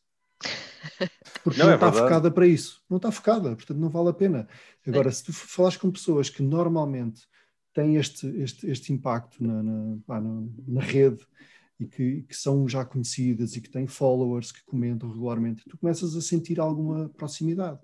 Porque 1.43 1.59
não, 1.59 1.67
não 1.67 1.71
é 1.73 1.75
está 1.75 1.89
verdade. 1.89 2.09
focada 2.09 2.31
para 2.31 2.45
isso. 2.45 2.83
Não 2.89 2.97
está 2.97 3.11
focada, 3.11 3.55
portanto 3.55 3.77
não 3.77 3.89
vale 3.89 4.09
a 4.09 4.13
pena. 4.13 4.47
Agora, 4.85 5.09
é. 5.09 5.11
se 5.11 5.23
tu 5.23 5.31
falas 5.31 5.77
com 5.77 5.89
pessoas 5.89 6.29
que 6.29 6.43
normalmente 6.43 7.27
têm 7.73 7.95
este, 7.95 8.27
este, 8.27 8.67
este 8.67 8.93
impacto 8.93 9.43
na, 9.43 9.63
na, 9.63 10.21
na, 10.21 10.43
na 10.67 10.81
rede 10.81 11.25
e 11.79 11.85
que, 11.85 12.21
que, 12.23 12.35
são 12.35 12.67
já 12.67 12.85
conhecidas 12.85 13.55
e 13.55 13.61
que 13.61 13.69
têm 13.69 13.87
followers 13.87 14.51
que 14.51 14.63
comentam 14.65 15.09
regularmente, 15.09 15.63
tu 15.67 15.77
começas 15.77 16.15
a 16.15 16.21
sentir 16.21 16.59
alguma 16.59 17.09
proximidade. 17.09 17.79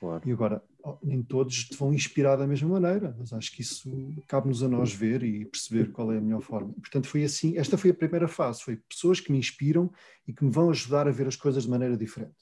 Claro. 0.00 0.22
E 0.26 0.32
agora, 0.32 0.62
nem 1.02 1.22
todos 1.22 1.64
te 1.64 1.76
vão 1.76 1.92
inspirar 1.92 2.36
da 2.36 2.46
mesma 2.46 2.68
maneira, 2.68 3.14
mas 3.18 3.32
acho 3.32 3.52
que 3.52 3.62
isso 3.62 3.90
cabe-nos 4.26 4.62
a 4.62 4.68
nós 4.68 4.92
ver 4.92 5.22
e 5.22 5.44
perceber 5.44 5.90
qual 5.92 6.12
é 6.12 6.18
a 6.18 6.20
melhor 6.20 6.42
forma. 6.42 6.72
Portanto, 6.74 7.06
foi 7.06 7.24
assim, 7.24 7.56
esta 7.56 7.78
foi 7.78 7.90
a 7.90 7.94
primeira 7.94 8.28
fase, 8.28 8.62
foi 8.62 8.76
pessoas 8.76 9.20
que 9.20 9.32
me 9.32 9.38
inspiram 9.38 9.90
e 10.26 10.32
que 10.32 10.44
me 10.44 10.50
vão 10.50 10.70
ajudar 10.70 11.08
a 11.08 11.10
ver 11.10 11.26
as 11.26 11.36
coisas 11.36 11.64
de 11.64 11.70
maneira 11.70 11.96
diferente. 11.96 12.36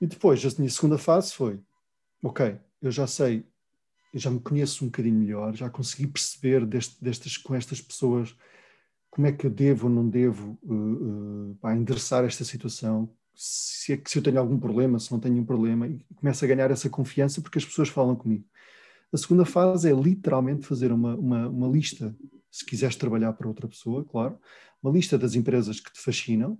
E 0.00 0.06
depois, 0.06 0.44
a 0.44 0.58
minha 0.58 0.70
segunda 0.70 0.96
fase 0.96 1.34
foi, 1.34 1.60
ok, 2.22 2.58
eu 2.80 2.90
já 2.90 3.06
sei, 3.06 3.44
eu 4.12 4.20
já 4.20 4.30
me 4.30 4.40
conheço 4.40 4.84
um 4.84 4.88
bocadinho 4.88 5.16
melhor, 5.16 5.54
já 5.54 5.70
consegui 5.70 6.06
perceber 6.06 6.66
deste, 6.66 7.02
destas, 7.02 7.36
com 7.36 7.54
estas 7.54 7.80
pessoas 7.80 8.34
como 9.10 9.26
é 9.26 9.32
que 9.32 9.46
eu 9.46 9.50
devo 9.50 9.88
ou 9.88 9.92
não 9.92 10.08
devo 10.08 10.58
uh, 10.62 11.56
uh, 11.62 11.70
endereçar 11.70 12.24
esta 12.24 12.44
situação, 12.44 13.10
se, 13.34 13.92
é, 13.92 14.02
se 14.04 14.18
eu 14.18 14.22
tenho 14.22 14.38
algum 14.38 14.58
problema, 14.58 14.98
se 14.98 15.10
não 15.10 15.18
tenho 15.18 15.36
um 15.36 15.44
problema, 15.44 15.88
e 15.88 16.00
começo 16.14 16.44
a 16.44 16.48
ganhar 16.48 16.70
essa 16.70 16.88
confiança 16.88 17.40
porque 17.40 17.58
as 17.58 17.64
pessoas 17.64 17.88
falam 17.88 18.14
comigo. 18.14 18.44
A 19.12 19.16
segunda 19.16 19.44
fase 19.44 19.90
é 19.90 19.92
literalmente 19.92 20.66
fazer 20.66 20.92
uma, 20.92 21.16
uma, 21.16 21.48
uma 21.48 21.68
lista, 21.68 22.14
se 22.50 22.64
quiseres 22.64 22.94
trabalhar 22.94 23.32
para 23.32 23.48
outra 23.48 23.66
pessoa, 23.66 24.04
claro, 24.04 24.38
uma 24.82 24.92
lista 24.92 25.18
das 25.18 25.34
empresas 25.34 25.80
que 25.80 25.92
te 25.92 26.00
fascinam 26.00 26.58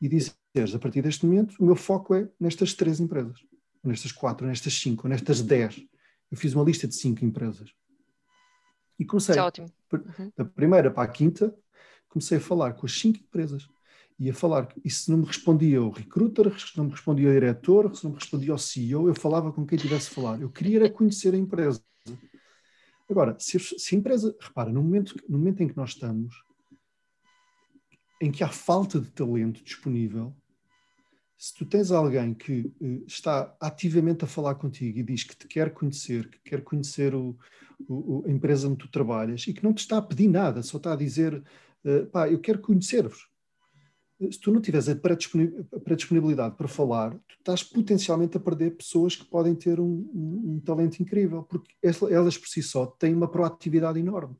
e 0.00 0.08
dizeres, 0.08 0.74
a 0.74 0.78
partir 0.78 1.02
deste 1.02 1.26
momento, 1.26 1.56
o 1.58 1.64
meu 1.64 1.74
foco 1.74 2.14
é 2.14 2.28
nestas 2.38 2.72
três 2.72 3.00
empresas, 3.00 3.44
nestas 3.82 4.12
quatro, 4.12 4.46
nestas 4.46 4.74
cinco, 4.74 5.08
nestas 5.08 5.42
dez. 5.42 5.84
Eu 6.30 6.36
fiz 6.36 6.54
uma 6.54 6.64
lista 6.64 6.86
de 6.86 6.94
cinco 6.94 7.24
empresas. 7.24 7.72
E 8.98 9.04
comecei, 9.04 9.36
é 9.36 9.42
ótimo. 9.42 9.70
Uhum. 9.92 10.32
da 10.36 10.44
primeira 10.44 10.90
para 10.90 11.04
a 11.04 11.12
quinta, 11.12 11.54
comecei 12.08 12.38
a 12.38 12.40
falar 12.40 12.74
com 12.74 12.84
as 12.84 12.92
cinco 12.92 13.18
empresas 13.18 13.68
ia 14.18 14.34
falar, 14.34 14.68
e 14.84 14.90
se 14.90 15.10
não 15.10 15.18
me 15.18 15.26
respondia 15.26 15.80
o 15.80 15.90
recruiter, 15.90 16.58
se 16.58 16.76
não 16.76 16.86
me 16.86 16.90
respondia 16.90 17.28
o 17.28 17.32
diretor, 17.32 17.94
se 17.94 18.02
não 18.02 18.10
me 18.10 18.18
respondia 18.18 18.52
o 18.52 18.58
CEO, 18.58 19.08
eu 19.08 19.14
falava 19.14 19.52
com 19.52 19.64
quem 19.64 19.78
tivesse 19.78 20.10
a 20.10 20.14
falar. 20.14 20.40
Eu 20.40 20.50
queria 20.50 20.78
era 20.78 20.90
conhecer 20.90 21.34
a 21.34 21.36
empresa. 21.36 21.80
Agora, 23.08 23.36
se, 23.38 23.58
se 23.58 23.94
a 23.94 23.98
empresa, 23.98 24.36
repara, 24.40 24.72
no 24.72 24.82
momento, 24.82 25.14
no 25.28 25.38
momento 25.38 25.62
em 25.62 25.68
que 25.68 25.76
nós 25.76 25.90
estamos, 25.90 26.34
em 28.20 28.32
que 28.32 28.42
há 28.42 28.48
falta 28.48 29.00
de 29.00 29.08
talento 29.10 29.62
disponível, 29.62 30.36
se 31.38 31.54
tu 31.54 31.64
tens 31.64 31.90
alguém 31.90 32.34
que 32.34 32.70
uh, 32.80 33.04
está 33.06 33.56
ativamente 33.60 34.24
a 34.24 34.28
falar 34.28 34.56
contigo 34.56 34.98
e 34.98 35.02
diz 35.02 35.22
que 35.22 35.36
te 35.36 35.46
quer 35.46 35.72
conhecer, 35.72 36.28
que 36.28 36.38
quer 36.40 36.62
conhecer 36.62 37.14
o, 37.14 37.38
o, 37.88 38.24
a 38.26 38.30
empresa 38.30 38.68
onde 38.68 38.78
tu 38.78 38.88
trabalhas 38.88 39.46
e 39.46 39.54
que 39.54 39.62
não 39.62 39.72
te 39.72 39.78
está 39.78 39.98
a 39.98 40.02
pedir 40.02 40.28
nada, 40.28 40.62
só 40.62 40.76
está 40.76 40.92
a 40.92 40.96
dizer, 40.96 41.42
uh, 41.84 42.06
pá, 42.06 42.28
eu 42.28 42.40
quero 42.40 42.60
conhecer-vos 42.60 43.28
se 44.30 44.40
tu 44.40 44.50
não 44.50 44.60
tiveres 44.60 44.88
a 44.88 44.96
predisponibilidade 44.96 46.56
para 46.56 46.66
falar, 46.66 47.12
tu 47.12 47.36
estás 47.38 47.62
potencialmente 47.62 48.36
a 48.36 48.40
perder 48.40 48.76
pessoas 48.76 49.14
que 49.14 49.24
podem 49.24 49.54
ter 49.54 49.78
um, 49.78 50.10
um, 50.12 50.54
um, 50.54 50.60
talento 50.60 51.00
incrível, 51.00 51.44
porque 51.44 51.72
elas 51.82 52.36
por 52.36 52.48
si 52.48 52.60
só 52.60 52.86
têm 52.86 53.14
uma 53.14 53.28
proatividade 53.28 53.98
enorme. 53.98 54.36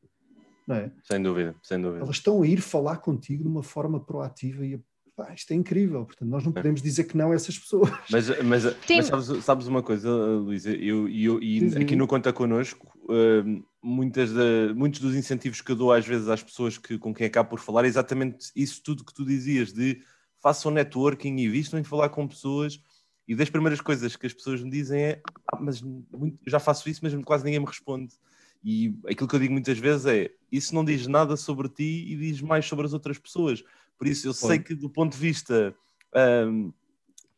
Não 0.67 0.77
é? 0.77 0.93
Sem 1.05 1.23
dúvida, 1.23 1.55
sem 1.63 1.81
dúvida. 1.81 2.05
Elas 2.05 2.17
estão 2.17 2.43
a 2.43 2.47
ir 2.47 2.61
falar 2.61 2.99
contigo 2.99 3.45
de 3.45 3.49
uma 3.49 3.63
forma 3.63 4.01
proativa 4.01 4.67
e 4.67 4.75
a 4.75 4.81
Pá, 5.19 5.35
isto 5.35 5.51
é 5.51 5.57
incrível, 5.57 6.05
portanto, 6.05 6.29
nós 6.29 6.45
não 6.45 6.53
podemos 6.53 6.81
dizer 6.81 7.03
que 7.03 7.17
não 7.17 7.33
a 7.33 7.35
essas 7.35 7.59
pessoas. 7.59 7.91
Mas, 8.09 8.29
mas, 8.41 8.63
mas 8.65 9.07
sabes, 9.07 9.45
sabes, 9.45 9.67
uma 9.67 9.83
coisa, 9.83 10.09
Luísa, 10.09 10.71
eu, 10.71 11.09
eu, 11.09 11.43
e 11.43 11.75
aqui 11.75 11.97
no 11.97 12.07
Conta 12.07 12.33
Connosco, 12.33 12.97
uh, 13.07 13.65
muitas 13.83 14.33
de, 14.33 14.73
muitos 14.77 15.01
dos 15.01 15.17
incentivos 15.17 15.61
que 15.61 15.73
eu 15.73 15.75
dou 15.75 15.93
às 15.93 16.07
vezes 16.07 16.29
às 16.29 16.41
pessoas 16.41 16.79
que, 16.79 16.97
com 16.99 17.13
quem 17.13 17.27
acabo 17.27 17.51
por 17.51 17.59
falar 17.59 17.85
é 17.85 17.89
exatamente 17.89 18.53
isso 18.55 18.81
tudo 18.81 19.05
que 19.05 19.13
tu 19.13 19.25
dizias, 19.25 19.73
de 19.73 20.01
façam 20.41 20.71
networking 20.71 21.37
e 21.39 21.49
vistam 21.49 21.81
em 21.81 21.85
falar 21.85 22.11
com 22.11 22.29
pessoas, 22.29 22.81
e 23.27 23.35
das 23.35 23.51
primeiras 23.51 23.81
coisas 23.81 24.15
que 24.15 24.25
as 24.25 24.33
pessoas 24.33 24.63
me 24.63 24.71
dizem 24.71 25.03
é 25.03 25.21
ah, 25.53 25.59
mas 25.61 25.83
muito, 25.83 26.39
já 26.47 26.61
faço 26.61 26.89
isso, 26.89 27.01
mas 27.03 27.13
quase 27.25 27.45
ninguém 27.45 27.59
me 27.59 27.67
responde. 27.67 28.15
E 28.63 28.95
aquilo 29.09 29.29
que 29.29 29.35
eu 29.35 29.41
digo 29.41 29.53
muitas 29.53 29.79
vezes 29.79 30.07
é 30.07 30.31
isso 30.51 30.73
não 30.77 30.85
diz 30.85 31.09
nada 31.09 31.37
sobre 31.37 31.69
ti 31.69 32.07
e 32.09 32.17
diz 32.17 32.41
mais 32.41 32.67
sobre 32.67 32.87
as 32.87 32.93
outras 32.93 33.19
pessoas 33.19 33.65
por 33.99 34.07
isso, 34.07 34.29
eu 34.29 34.33
sei 34.33 34.59
que 34.59 34.75
do 34.75 34.89
ponto 34.89 35.13
de 35.13 35.19
vista 35.19 35.75
um, 36.47 36.73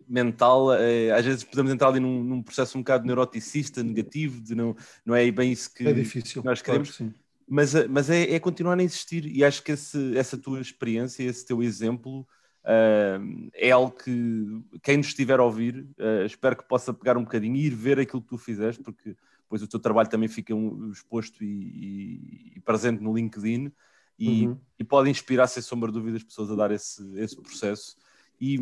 mental, 0.06 0.74
é, 0.74 1.10
às 1.12 1.24
vezes 1.24 1.44
podemos 1.44 1.72
entrar 1.72 1.88
ali 1.88 2.00
num, 2.00 2.22
num, 2.22 2.42
processo 2.42 2.76
um 2.76 2.82
bocado 2.82 3.06
neuroticista, 3.06 3.82
negativo, 3.82 4.40
de 4.40 4.54
não, 4.54 4.76
não 5.04 5.14
é 5.14 5.30
bem 5.30 5.52
isso 5.52 5.72
que, 5.72 5.86
é 5.86 5.92
difícil, 5.92 6.42
nós 6.44 6.60
queremos. 6.60 6.96
Claro 6.96 7.12
que 7.12 7.20
mas, 7.50 7.74
eh, 7.74 7.88
mas 7.88 8.08
é, 8.08 8.32
é, 8.32 8.38
continuar 8.38 8.78
a 8.78 8.82
insistir 8.82 9.26
e 9.26 9.44
acho 9.44 9.62
que 9.64 9.72
esse, 9.72 10.16
essa 10.16 10.38
tua 10.38 10.60
experiência, 10.60 11.24
esse 11.24 11.44
teu 11.44 11.60
exemplo, 11.60 12.20
uh, 12.62 13.50
é 13.54 13.72
algo 13.72 13.90
que 13.90 14.62
quem 14.80 14.98
nos 14.98 15.08
estiver 15.08 15.40
a 15.40 15.42
ouvir, 15.42 15.84
uh, 15.98 16.24
espero 16.24 16.56
que 16.56 16.68
possa 16.68 16.94
pegar 16.94 17.16
um 17.16 17.24
bocadinho 17.24 17.56
e 17.56 17.66
ir 17.66 17.74
ver 17.74 17.98
aquilo 17.98 18.22
que 18.22 18.28
tu 18.28 18.38
fizeste, 18.38 18.80
porque 18.80 19.16
depois 19.42 19.62
o 19.62 19.66
teu 19.66 19.80
trabalho 19.80 20.08
também 20.08 20.28
fica 20.28 20.54
um, 20.54 20.92
exposto 20.92 21.42
e, 21.42 21.48
e, 21.48 22.52
e, 22.54 22.60
presente 22.60 23.02
no 23.02 23.12
LinkedIn 23.12 23.72
e, 24.20 24.46
uhum. 24.46 24.58
e 24.78 24.84
pode 24.84 25.08
inspirar, 25.08 25.46
sem 25.46 25.62
sombra 25.62 25.90
de 25.90 25.98
dúvida, 25.98 26.18
as 26.18 26.22
pessoas 26.22 26.50
a 26.50 26.54
dar 26.54 26.70
esse, 26.70 27.02
esse 27.18 27.34
processo. 27.40 27.96
E, 28.38 28.56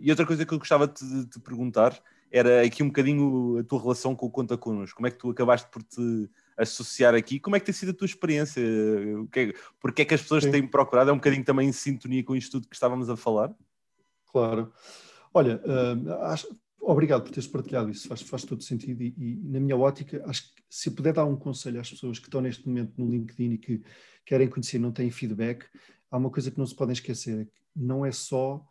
e, 0.00 0.10
outra 0.10 0.24
coisa 0.24 0.46
que 0.46 0.54
eu 0.54 0.58
gostava 0.58 0.88
de 0.88 1.26
te 1.26 1.38
perguntar 1.40 2.00
era 2.30 2.62
aqui 2.62 2.82
um 2.82 2.86
bocadinho 2.86 3.58
a 3.58 3.64
tua 3.64 3.80
relação 3.80 4.16
com 4.16 4.26
o 4.26 4.30
Conta 4.30 4.56
Connosco. 4.56 4.96
Como 4.96 5.06
é 5.06 5.10
que 5.10 5.18
tu 5.18 5.30
acabaste 5.30 5.68
por 5.70 5.82
te 5.82 6.28
associar 6.56 7.14
aqui? 7.14 7.38
Como 7.38 7.54
é 7.54 7.60
que 7.60 7.66
tem 7.66 7.74
sido 7.74 7.90
a 7.90 7.94
tua 7.94 8.06
experiência? 8.06 8.62
O 9.20 9.28
que 9.28 9.40
é, 9.40 9.52
porque 9.78 10.02
é 10.02 10.04
que 10.06 10.14
as 10.14 10.22
pessoas 10.22 10.44
Sim. 10.44 10.50
têm 10.50 10.66
procurado? 10.66 11.10
É 11.10 11.12
um 11.12 11.16
bocadinho 11.16 11.44
também 11.44 11.68
em 11.68 11.72
sintonia 11.72 12.24
com 12.24 12.34
isto 12.34 12.52
tudo 12.52 12.68
que 12.68 12.74
estávamos 12.74 13.10
a 13.10 13.16
falar? 13.16 13.54
Claro. 14.32 14.72
Olha, 15.32 15.60
uh, 15.64 16.12
acho, 16.24 16.48
obrigado 16.86 17.22
por 17.22 17.30
teres 17.30 17.46
partilhado 17.46 17.90
isso, 17.90 18.08
faz, 18.08 18.22
faz 18.22 18.44
todo 18.44 18.62
sentido 18.62 19.02
e, 19.02 19.14
e, 19.16 19.40
na 19.44 19.60
minha 19.60 19.76
ótica, 19.76 20.22
acho 20.26 20.54
que 20.54 20.62
se 20.68 20.90
puder 20.90 21.12
dar 21.12 21.24
um 21.24 21.36
conselho 21.36 21.80
às 21.80 21.90
pessoas 21.90 22.18
que 22.18 22.26
estão 22.26 22.40
neste 22.40 22.66
momento 22.66 22.92
no 22.96 23.10
LinkedIn 23.10 23.52
e 23.52 23.58
que 23.58 23.82
querem 24.24 24.48
conhecer, 24.48 24.78
não 24.78 24.92
têm 24.92 25.10
feedback, 25.10 25.66
há 26.10 26.16
uma 26.16 26.30
coisa 26.30 26.50
que 26.50 26.58
não 26.58 26.66
se 26.66 26.74
podem 26.74 26.92
esquecer, 26.92 27.40
é 27.40 27.44
que 27.44 27.52
não 27.74 28.04
é 28.04 28.12
só 28.12 28.66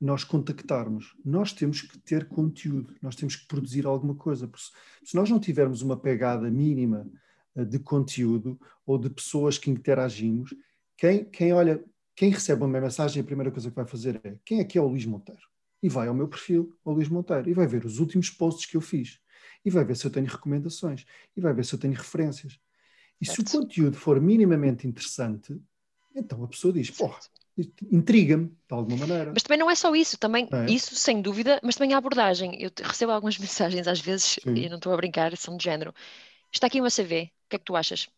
nós 0.00 0.24
contactarmos. 0.24 1.16
Nós 1.24 1.52
temos 1.52 1.82
que 1.82 1.98
ter 1.98 2.28
conteúdo, 2.28 2.94
nós 3.02 3.16
temos 3.16 3.36
que 3.36 3.46
produzir 3.46 3.84
alguma 3.86 4.14
coisa. 4.14 4.48
Se 5.04 5.14
nós 5.14 5.28
não 5.28 5.40
tivermos 5.40 5.82
uma 5.82 5.96
pegada 5.96 6.50
mínima 6.50 7.06
eh, 7.56 7.64
de 7.64 7.78
conteúdo 7.78 8.58
ou 8.86 8.96
de 8.96 9.10
pessoas 9.10 9.58
que 9.58 9.70
interagimos, 9.70 10.54
quem, 10.96 11.24
quem 11.24 11.52
olha, 11.52 11.84
quem 12.14 12.30
recebe 12.30 12.62
uma 12.62 12.80
mensagem, 12.80 13.20
a 13.20 13.24
primeira 13.24 13.50
coisa 13.50 13.70
que 13.70 13.76
vai 13.76 13.86
fazer 13.86 14.20
é 14.24 14.36
quem 14.44 14.60
é 14.60 14.64
que 14.64 14.78
é 14.78 14.80
o 14.80 14.88
Luís 14.88 15.04
Monteiro? 15.04 15.42
E 15.82 15.88
vai 15.88 16.08
ao 16.08 16.14
meu 16.14 16.28
perfil, 16.28 16.76
ao 16.84 16.92
Luís 16.92 17.08
Monteiro, 17.08 17.48
e 17.48 17.54
vai 17.54 17.66
ver 17.66 17.84
os 17.84 17.98
últimos 17.98 18.30
posts 18.30 18.66
que 18.66 18.76
eu 18.76 18.80
fiz, 18.80 19.20
e 19.64 19.70
vai 19.70 19.84
ver 19.84 19.96
se 19.96 20.04
eu 20.04 20.10
tenho 20.10 20.26
recomendações, 20.26 21.04
e 21.36 21.40
vai 21.40 21.52
ver 21.52 21.64
se 21.64 21.74
eu 21.74 21.78
tenho 21.78 21.94
referências. 21.94 22.58
E 23.20 23.26
se 23.26 23.40
o 23.40 23.44
conteúdo 23.44 23.96
for 23.96 24.20
minimamente 24.20 24.86
interessante, 24.86 25.60
então 26.14 26.42
a 26.44 26.48
pessoa 26.48 26.72
diz, 26.72 26.90
porra, 26.90 27.18
intriga-me 27.90 28.46
de 28.46 28.54
alguma 28.70 28.96
maneira. 28.96 29.32
Mas 29.32 29.42
também 29.42 29.58
não 29.58 29.70
é 29.70 29.74
só 29.74 29.94
isso, 29.94 30.16
também 30.18 30.48
é. 30.52 30.70
isso 30.70 30.94
sem 30.94 31.20
dúvida, 31.20 31.60
mas 31.62 31.76
também 31.76 31.94
a 31.94 31.98
abordagem. 31.98 32.60
Eu 32.60 32.70
recebo 32.82 33.12
algumas 33.12 33.36
mensagens 33.38 33.88
às 33.88 34.00
vezes, 34.00 34.38
Sim. 34.42 34.54
e 34.54 34.68
não 34.68 34.76
estou 34.76 34.92
a 34.92 34.96
brincar, 34.96 35.36
são 35.36 35.56
de 35.56 35.64
género. 35.64 35.94
Está 36.52 36.66
aqui 36.66 36.80
uma 36.80 36.90
CV, 36.90 37.30
o 37.46 37.48
que 37.48 37.56
é 37.56 37.58
que 37.58 37.64
tu 37.64 37.76
achas? 37.76 38.08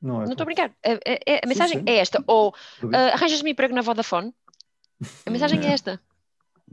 Não, 0.00 0.22
é 0.22 0.24
estou 0.24 0.42
a 0.42 0.44
brincar. 0.44 0.74
A, 0.84 0.92
a, 0.92 1.40
a 1.44 1.48
mensagem 1.48 1.78
sim, 1.78 1.84
sim. 1.84 1.90
é 1.90 1.96
esta. 1.96 2.22
Ou 2.26 2.50
uh, 2.50 2.96
arranjas-me 3.14 3.50
emprego 3.50 3.74
na 3.74 3.80
Vodafone. 3.80 4.34
A 5.24 5.30
mensagem 5.30 5.60
é, 5.60 5.66
é 5.66 5.72
esta. 5.72 6.00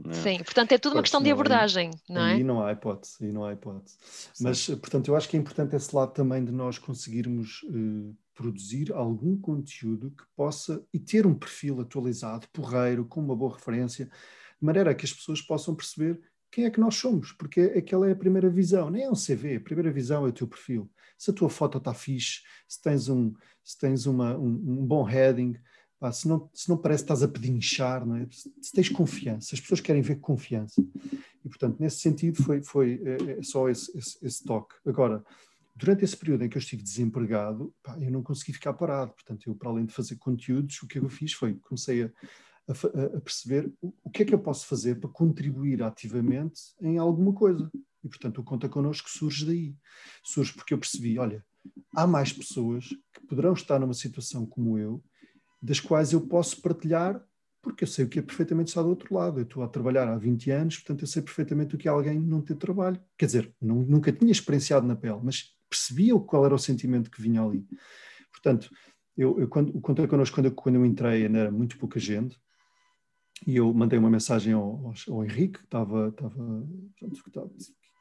É. 0.08 0.12
Sim, 0.12 0.38
portanto 0.42 0.72
é 0.72 0.78
tudo 0.78 0.94
uma 0.94 1.02
questão 1.02 1.22
de 1.22 1.30
abordagem, 1.30 1.90
não 2.08 2.24
é? 2.24 2.38
E 2.38 2.44
não 2.44 2.64
há 2.64 2.72
hipótese, 2.72 3.16
e 3.20 3.32
não 3.32 3.44
há 3.44 3.52
hipótese. 3.52 3.96
Sim. 4.32 4.44
Mas, 4.44 4.66
portanto, 4.66 5.08
eu 5.08 5.16
acho 5.16 5.28
que 5.28 5.36
é 5.36 5.40
importante 5.40 5.76
esse 5.76 5.94
lado 5.94 6.12
também 6.12 6.44
de 6.44 6.50
nós 6.50 6.78
conseguirmos 6.78 7.62
uh, 7.64 8.16
produzir 8.34 8.92
algum 8.92 9.36
conteúdo 9.36 10.10
que 10.10 10.24
possa 10.34 10.84
e 10.92 10.98
ter 10.98 11.26
um 11.26 11.34
perfil 11.34 11.80
atualizado, 11.80 12.48
porreiro, 12.52 13.04
com 13.04 13.20
uma 13.20 13.36
boa 13.36 13.54
referência, 13.54 14.06
de 14.06 14.66
maneira 14.66 14.94
que 14.94 15.04
as 15.04 15.12
pessoas 15.12 15.40
possam 15.40 15.74
perceber 15.74 16.20
quem 16.50 16.64
é 16.64 16.70
que 16.70 16.80
nós 16.80 16.96
somos, 16.96 17.32
porque 17.32 17.60
aquela 17.76 18.08
é 18.08 18.12
a 18.12 18.16
primeira 18.16 18.48
visão, 18.48 18.90
nem 18.90 19.04
é 19.04 19.10
um 19.10 19.14
CV, 19.14 19.56
a 19.56 19.60
primeira 19.60 19.90
visão 19.90 20.24
é 20.24 20.28
o 20.28 20.32
teu 20.32 20.46
perfil. 20.46 20.90
Se 21.18 21.30
a 21.30 21.34
tua 21.34 21.48
foto 21.48 21.78
está 21.78 21.92
fixe, 21.94 22.42
se 22.68 22.80
tens 22.80 23.08
um, 23.08 23.32
se 23.62 23.78
tens 23.78 24.06
uma, 24.06 24.36
um, 24.36 24.46
um 24.46 24.86
bom 24.86 25.02
heading, 25.02 25.56
pá, 25.98 26.12
se, 26.12 26.28
não, 26.28 26.48
se 26.52 26.68
não 26.68 26.76
parece 26.76 27.02
que 27.02 27.12
estás 27.12 27.22
a 27.22 27.28
pedinchar, 27.28 28.06
não 28.06 28.16
é? 28.16 28.26
se, 28.30 28.72
tens 28.72 28.88
confiança, 28.88 29.54
as 29.54 29.60
pessoas 29.60 29.80
querem 29.80 30.02
ver 30.02 30.16
confiança. 30.16 30.82
E, 31.44 31.48
portanto, 31.48 31.78
nesse 31.78 31.98
sentido, 31.98 32.42
foi, 32.42 32.62
foi 32.62 33.00
é, 33.04 33.38
é 33.38 33.42
só 33.42 33.68
esse, 33.68 33.96
esse, 33.96 34.18
esse 34.24 34.44
toque. 34.44 34.74
Agora, 34.86 35.24
durante 35.74 36.04
esse 36.04 36.16
período 36.16 36.44
em 36.44 36.48
que 36.48 36.56
eu 36.56 36.60
estive 36.60 36.82
desempregado, 36.82 37.74
pá, 37.82 37.98
eu 38.00 38.10
não 38.10 38.22
consegui 38.22 38.52
ficar 38.52 38.72
parado. 38.74 39.12
Portanto, 39.12 39.46
eu, 39.46 39.54
para 39.54 39.70
além 39.70 39.84
de 39.84 39.92
fazer 39.92 40.16
conteúdos, 40.16 40.80
o 40.82 40.86
que 40.86 40.98
eu 40.98 41.08
fiz 41.08 41.32
foi 41.32 41.54
comecei 41.54 42.04
a, 42.04 42.10
a, 42.68 43.16
a, 43.16 43.20
perceber 43.20 43.72
o, 43.80 44.10
que 44.10 44.22
é 44.22 44.24
que 44.24 44.34
eu 44.34 44.38
posso 44.38 44.66
fazer 44.66 45.00
para 45.00 45.10
contribuir 45.10 45.82
ativamente 45.82 46.60
em 46.80 46.98
alguma 46.98 47.32
coisa. 47.32 47.70
E, 48.02 48.08
portanto, 48.08 48.38
o 48.38 48.44
Conta 48.44 48.68
Connosco 48.68 49.08
surge 49.10 49.46
daí. 49.46 49.76
Surge 50.22 50.52
porque 50.52 50.74
eu 50.74 50.78
percebi, 50.78 51.18
olha, 51.18 51.44
há 51.94 52.06
mais 52.06 52.32
pessoas 52.32 52.88
que 53.12 53.26
poderão 53.26 53.54
estar 53.54 53.78
numa 53.78 53.94
situação 53.94 54.46
como 54.46 54.78
eu, 54.78 55.02
das 55.64 55.80
quais 55.80 56.12
eu 56.12 56.20
posso 56.20 56.60
partilhar 56.60 57.24
porque 57.62 57.84
eu 57.84 57.88
sei 57.88 58.04
o 58.04 58.08
que 58.08 58.18
é 58.18 58.22
perfeitamente 58.22 58.68
estar 58.68 58.82
do 58.82 58.90
outro 58.90 59.14
lado. 59.14 59.40
Eu 59.40 59.44
estou 59.44 59.62
a 59.62 59.68
trabalhar 59.68 60.06
há 60.06 60.18
20 60.18 60.50
anos, 60.50 60.76
portanto 60.76 61.00
eu 61.00 61.06
sei 61.06 61.22
perfeitamente 61.22 61.74
o 61.74 61.78
que 61.78 61.88
é 61.88 61.90
alguém 61.90 62.20
não 62.20 62.42
ter 62.42 62.56
trabalho. 62.56 63.00
Quer 63.16 63.24
dizer, 63.24 63.54
não, 63.58 63.76
nunca 63.76 64.12
tinha 64.12 64.30
experienciado 64.30 64.86
na 64.86 64.94
pele, 64.94 65.18
mas 65.22 65.56
percebia 65.68 66.14
qual 66.20 66.44
era 66.44 66.54
o 66.54 66.58
sentimento 66.58 67.10
que 67.10 67.22
vinha 67.22 67.42
ali. 67.42 67.66
Portanto, 68.30 68.68
eu, 69.16 69.40
eu 69.40 69.48
quando, 69.48 69.80
contei 69.80 70.06
connosco, 70.06 70.34
quando 70.34 70.46
eu, 70.46 70.52
quando 70.52 70.74
eu 70.74 70.84
entrei, 70.84 71.24
era 71.24 71.50
muito 71.50 71.78
pouca 71.78 71.98
gente, 71.98 72.36
e 73.46 73.56
eu 73.56 73.72
mandei 73.72 73.98
uma 73.98 74.10
mensagem 74.10 74.52
ao, 74.52 74.92
ao 75.08 75.24
Henrique, 75.24 75.60
que 75.60 75.64
estava, 75.64 76.08
estava, 76.08 76.68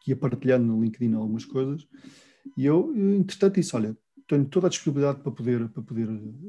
que 0.03 0.11
ia 0.11 0.17
partilhando 0.17 0.65
no 0.65 0.83
LinkedIn 0.83 1.13
algumas 1.13 1.45
coisas, 1.45 1.87
e 2.57 2.65
eu, 2.65 2.93
entretanto, 3.15 3.55
disse: 3.55 3.75
Olha, 3.75 3.97
tenho 4.27 4.45
toda 4.45 4.67
a 4.67 4.69
disponibilidade 4.69 5.19
para 5.21 5.31
poder, 5.31 5.67
para 5.69 5.83
poder 5.83 6.07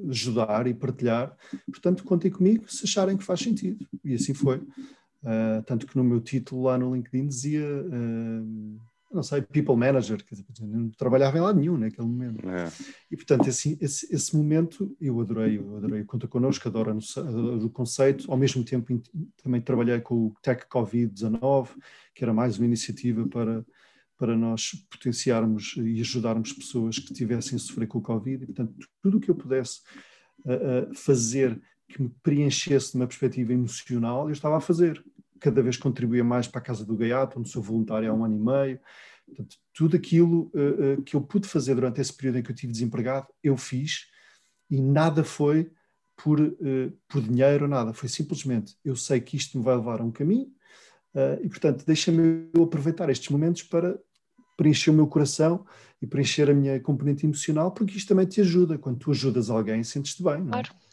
ajudar 0.08 0.66
e 0.66 0.74
partilhar, 0.74 1.36
portanto, 1.66 2.04
contem 2.04 2.30
comigo 2.30 2.70
se 2.70 2.84
acharem 2.84 3.16
que 3.16 3.24
faz 3.24 3.40
sentido. 3.40 3.86
E 4.04 4.14
assim 4.14 4.34
foi. 4.34 4.58
Uh, 4.58 5.62
tanto 5.64 5.86
que 5.86 5.96
no 5.96 6.04
meu 6.04 6.20
título 6.20 6.64
lá 6.64 6.78
no 6.78 6.94
LinkedIn 6.94 7.26
dizia. 7.26 7.64
Uh, 7.66 8.78
não 9.14 9.22
sei, 9.22 9.40
people 9.40 9.76
manager, 9.76 10.22
quer 10.24 10.34
dizer, 10.34 10.66
não 10.66 10.90
trabalhava 10.90 11.38
em 11.38 11.40
lado 11.40 11.58
nenhum 11.58 11.78
naquele 11.78 12.06
momento. 12.06 12.48
É. 12.48 12.68
E, 13.10 13.16
portanto, 13.16 13.48
esse, 13.48 13.78
esse, 13.80 14.12
esse, 14.12 14.36
momento 14.36 14.94
eu 15.00 15.20
adorei, 15.20 15.56
eu 15.58 15.76
adorei 15.76 16.02
Conta 16.04 16.26
Connosco, 16.26 16.66
adoro 16.66 16.98
o 17.62 17.70
conceito, 17.70 18.30
ao 18.30 18.36
mesmo 18.36 18.64
tempo 18.64 19.00
também 19.40 19.60
trabalhei 19.60 20.00
com 20.00 20.26
o 20.26 20.34
Tech 20.42 20.66
Covid-19, 20.68 21.68
que 22.12 22.24
era 22.24 22.34
mais 22.34 22.58
uma 22.58 22.66
iniciativa 22.66 23.26
para, 23.28 23.64
para 24.16 24.36
nós 24.36 24.72
potenciarmos 24.90 25.74
e 25.76 26.00
ajudarmos 26.00 26.52
pessoas 26.52 26.98
que 26.98 27.12
tivessem 27.12 27.56
a 27.56 27.58
sofrer 27.58 27.86
com 27.86 27.98
o 27.98 28.02
Covid, 28.02 28.42
e, 28.42 28.46
portanto, 28.46 28.74
tudo 29.02 29.18
o 29.18 29.20
que 29.20 29.30
eu 29.30 29.34
pudesse 29.34 29.80
uh, 30.40 30.94
fazer 30.94 31.60
que 31.88 32.02
me 32.02 32.08
preenchesse 32.22 32.92
de 32.92 32.96
uma 32.96 33.06
perspectiva 33.06 33.52
emocional, 33.52 34.28
eu 34.28 34.32
estava 34.32 34.56
a 34.56 34.60
fazer 34.60 35.04
cada 35.40 35.62
vez 35.62 35.76
contribuía 35.76 36.24
mais 36.24 36.48
para 36.48 36.60
a 36.60 36.64
Casa 36.64 36.84
do 36.84 36.96
Gaiato, 36.96 37.38
onde 37.38 37.50
sou 37.50 37.62
voluntário 37.62 38.10
há 38.10 38.14
um 38.14 38.24
ano 38.24 38.36
e 38.36 38.40
meio. 38.40 38.80
Portanto, 39.26 39.56
tudo 39.74 39.96
aquilo 39.96 40.50
uh, 40.54 41.02
que 41.02 41.16
eu 41.16 41.20
pude 41.20 41.48
fazer 41.48 41.74
durante 41.74 42.00
esse 42.00 42.12
período 42.12 42.38
em 42.38 42.42
que 42.42 42.50
eu 42.50 42.54
estive 42.54 42.72
desempregado, 42.72 43.26
eu 43.42 43.56
fiz 43.56 44.06
e 44.70 44.80
nada 44.80 45.22
foi 45.22 45.70
por, 46.16 46.38
por 47.08 47.20
dinheiro, 47.20 47.68
nada. 47.68 47.92
Foi 47.92 48.08
simplesmente, 48.08 48.76
eu 48.84 48.94
sei 48.94 49.20
que 49.20 49.36
isto 49.36 49.58
me 49.58 49.64
vai 49.64 49.76
levar 49.76 50.00
a 50.00 50.04
um 50.04 50.12
caminho 50.12 50.50
e, 51.42 51.48
portanto, 51.48 51.84
deixa-me 51.86 52.48
aproveitar 52.60 53.08
estes 53.10 53.28
momentos 53.28 53.62
para 53.62 53.98
preencher 54.56 54.90
o 54.90 54.94
meu 54.94 55.06
coração 55.06 55.64
e 56.00 56.06
preencher 56.06 56.50
a 56.50 56.54
minha 56.54 56.80
componente 56.80 57.24
emocional, 57.24 57.70
porque 57.72 57.96
isto 57.96 58.08
também 58.08 58.26
te 58.26 58.40
ajuda. 58.40 58.78
Quando 58.78 58.98
tu 58.98 59.10
ajudas 59.10 59.50
alguém, 59.50 59.82
sentes-te 59.82 60.22
bem, 60.22 60.42
não 60.42 60.58
é? 60.58 60.62
Claro 60.62 60.83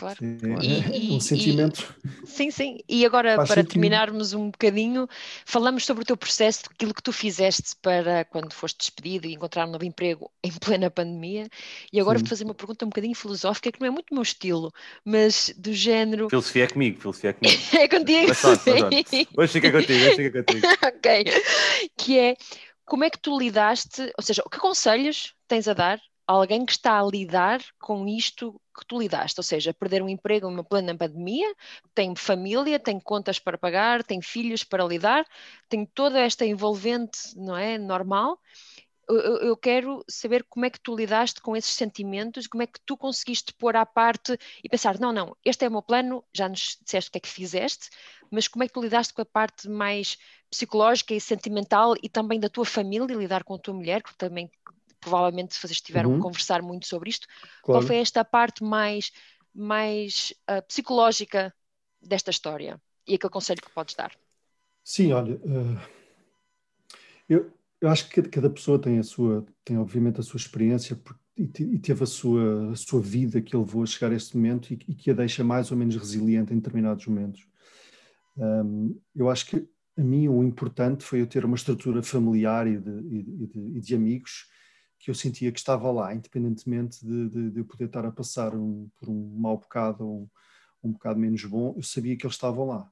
claro. 0.00 0.18
E, 0.62 1.12
um 1.12 1.20
sentimento. 1.20 1.94
E, 2.24 2.26
sim, 2.26 2.50
sim. 2.50 2.78
E 2.88 3.04
agora, 3.04 3.36
para 3.36 3.46
sentido. 3.46 3.72
terminarmos 3.72 4.32
um 4.32 4.50
bocadinho, 4.50 5.06
falamos 5.44 5.84
sobre 5.84 6.02
o 6.02 6.06
teu 6.06 6.16
processo, 6.16 6.62
aquilo 6.70 6.94
que 6.94 7.02
tu 7.02 7.12
fizeste 7.12 7.76
para 7.82 8.24
quando 8.24 8.52
foste 8.54 8.78
despedido 8.78 9.26
e 9.26 9.34
encontrar 9.34 9.66
um 9.66 9.70
novo 9.70 9.84
emprego 9.84 10.30
em 10.42 10.50
plena 10.52 10.90
pandemia. 10.90 11.48
E 11.92 12.00
agora 12.00 12.18
sim. 12.18 12.24
vou 12.24 12.28
fazer 12.30 12.44
uma 12.44 12.54
pergunta 12.54 12.84
um 12.84 12.88
bocadinho 12.88 13.14
filosófica, 13.14 13.70
que 13.70 13.80
não 13.80 13.86
é 13.86 13.90
muito 13.90 14.10
o 14.10 14.14
meu 14.14 14.22
estilo, 14.22 14.72
mas 15.04 15.52
do 15.56 15.72
género. 15.72 16.30
Filosofia 16.30 16.64
é 16.64 16.68
comigo, 16.68 17.00
filosofia 17.00 17.30
é 17.30 17.32
comigo. 17.34 17.62
é 17.76 17.88
contigo. 17.88 18.28
Mas, 18.28 18.40
pronto, 18.40 18.70
Hoje 19.36 19.52
fica 19.52 19.70
contigo, 19.70 20.04
hoje 20.04 20.16
fica 20.16 20.42
contigo. 20.42 20.66
ok. 20.82 21.24
Que 21.96 22.18
é 22.18 22.36
como 22.86 23.04
é 23.04 23.10
que 23.10 23.18
tu 23.18 23.38
lidaste, 23.38 24.10
ou 24.16 24.24
seja, 24.24 24.42
que 24.50 24.58
conselhos 24.58 25.34
tens 25.46 25.68
a 25.68 25.74
dar 25.74 26.00
alguém 26.26 26.64
que 26.64 26.72
está 26.72 27.00
a 27.00 27.04
lidar 27.04 27.60
com 27.78 28.06
isto 28.06 28.60
que 28.80 28.86
tu 28.86 28.98
lidaste, 28.98 29.38
ou 29.38 29.44
seja, 29.44 29.74
perder 29.74 30.02
um 30.02 30.08
emprego 30.08 30.48
em 30.48 30.54
uma 30.54 30.64
plena 30.64 30.96
pandemia, 30.96 31.54
tem 31.94 32.16
família, 32.16 32.78
tem 32.78 32.98
contas 32.98 33.38
para 33.38 33.58
pagar, 33.58 34.02
tem 34.02 34.20
filhos 34.22 34.64
para 34.64 34.84
lidar, 34.84 35.26
tem 35.68 35.84
toda 35.84 36.18
esta 36.18 36.44
envolvente, 36.46 37.18
não 37.36 37.56
é, 37.56 37.78
normal. 37.78 38.38
Eu, 39.08 39.38
eu 39.38 39.56
quero 39.56 40.04
saber 40.08 40.44
como 40.48 40.66
é 40.66 40.70
que 40.70 40.80
tu 40.80 40.94
lidaste 40.96 41.40
com 41.42 41.56
esses 41.56 41.72
sentimentos, 41.72 42.46
como 42.46 42.62
é 42.62 42.66
que 42.66 42.80
tu 42.86 42.96
conseguiste 42.96 43.52
pôr 43.54 43.76
à 43.76 43.84
parte 43.84 44.38
e 44.62 44.68
pensar, 44.68 44.98
não, 44.98 45.12
não, 45.12 45.36
este 45.44 45.64
é 45.64 45.68
o 45.68 45.70
meu 45.72 45.82
plano, 45.82 46.24
já 46.32 46.48
nos 46.48 46.78
disseste 46.82 47.08
o 47.08 47.12
que 47.12 47.18
é 47.18 47.20
que 47.20 47.28
fizeste, 47.28 47.90
mas 48.30 48.48
como 48.48 48.62
é 48.62 48.68
que 48.68 48.72
tu 48.72 48.80
lidaste 48.80 49.12
com 49.12 49.22
a 49.22 49.26
parte 49.26 49.68
mais 49.68 50.16
psicológica 50.48 51.12
e 51.12 51.20
sentimental 51.20 51.94
e 52.02 52.08
também 52.08 52.40
da 52.40 52.48
tua 52.48 52.64
família, 52.64 53.16
lidar 53.16 53.44
com 53.44 53.54
a 53.54 53.58
tua 53.58 53.74
mulher, 53.74 54.02
que 54.02 54.16
também 54.16 54.50
provavelmente 55.00 55.58
vocês 55.58 55.72
estiveram 55.72 56.10
uhum. 56.10 56.18
a 56.18 56.22
conversar 56.22 56.62
muito 56.62 56.86
sobre 56.86 57.10
isto. 57.10 57.26
Claro. 57.62 57.80
Qual 57.80 57.82
foi 57.82 57.96
esta 57.96 58.24
parte 58.24 58.62
mais, 58.62 59.10
mais 59.54 60.32
uh, 60.50 60.62
psicológica 60.66 61.54
desta 62.00 62.30
história? 62.30 62.80
E 63.06 63.14
aquele 63.14 63.32
conselho 63.32 63.62
que 63.62 63.70
podes 63.70 63.94
dar? 63.94 64.12
Sim, 64.84 65.12
olha, 65.12 65.34
uh, 65.36 65.80
eu, 67.28 67.52
eu 67.80 67.88
acho 67.88 68.08
que 68.08 68.22
cada 68.22 68.50
pessoa 68.50 68.78
tem 68.78 68.98
a 68.98 69.02
sua, 69.02 69.44
tem 69.64 69.78
obviamente 69.78 70.20
a 70.20 70.22
sua 70.22 70.38
experiência 70.38 71.00
e, 71.36 71.44
e 71.44 71.78
teve 71.78 72.02
a 72.02 72.06
sua, 72.06 72.72
a 72.72 72.76
sua 72.76 73.00
vida 73.00 73.40
que 73.40 73.56
ele 73.56 73.64
levou 73.64 73.82
a 73.82 73.86
chegar 73.86 74.12
a 74.12 74.16
este 74.16 74.36
momento 74.36 74.72
e, 74.72 74.78
e, 74.88 74.94
que 74.94 75.10
a 75.10 75.14
deixa 75.14 75.42
mais 75.42 75.70
ou 75.70 75.76
menos 75.76 75.96
resiliente 75.96 76.52
em 76.52 76.56
determinados 76.56 77.06
momentos. 77.06 77.46
Um, 78.36 78.98
eu 79.14 79.28
acho 79.28 79.46
que 79.46 79.68
a 79.96 80.02
mim 80.02 80.28
o 80.28 80.42
importante 80.42 81.04
foi 81.04 81.20
eu 81.20 81.26
ter 81.26 81.44
uma 81.44 81.56
estrutura 81.56 82.02
familiar 82.02 82.66
e 82.66 82.78
de, 82.78 82.90
e 82.90 83.46
de, 83.46 83.78
e 83.78 83.80
de 83.80 83.94
amigos 83.94 84.48
que 85.00 85.10
eu 85.10 85.14
sentia 85.14 85.50
que 85.50 85.58
estava 85.58 85.90
lá, 85.90 86.14
independentemente 86.14 87.04
de, 87.04 87.28
de, 87.30 87.50
de 87.50 87.60
eu 87.60 87.64
poder 87.64 87.86
estar 87.86 88.04
a 88.04 88.12
passar 88.12 88.54
um, 88.54 88.88
por 88.96 89.08
um 89.08 89.34
mau 89.38 89.56
bocado 89.56 90.06
ou 90.06 90.20
um, 90.82 90.90
um 90.90 90.92
bocado 90.92 91.18
menos 91.18 91.42
bom, 91.46 91.74
eu 91.74 91.82
sabia 91.82 92.16
que 92.16 92.26
eles 92.26 92.36
estavam 92.36 92.66
lá. 92.66 92.88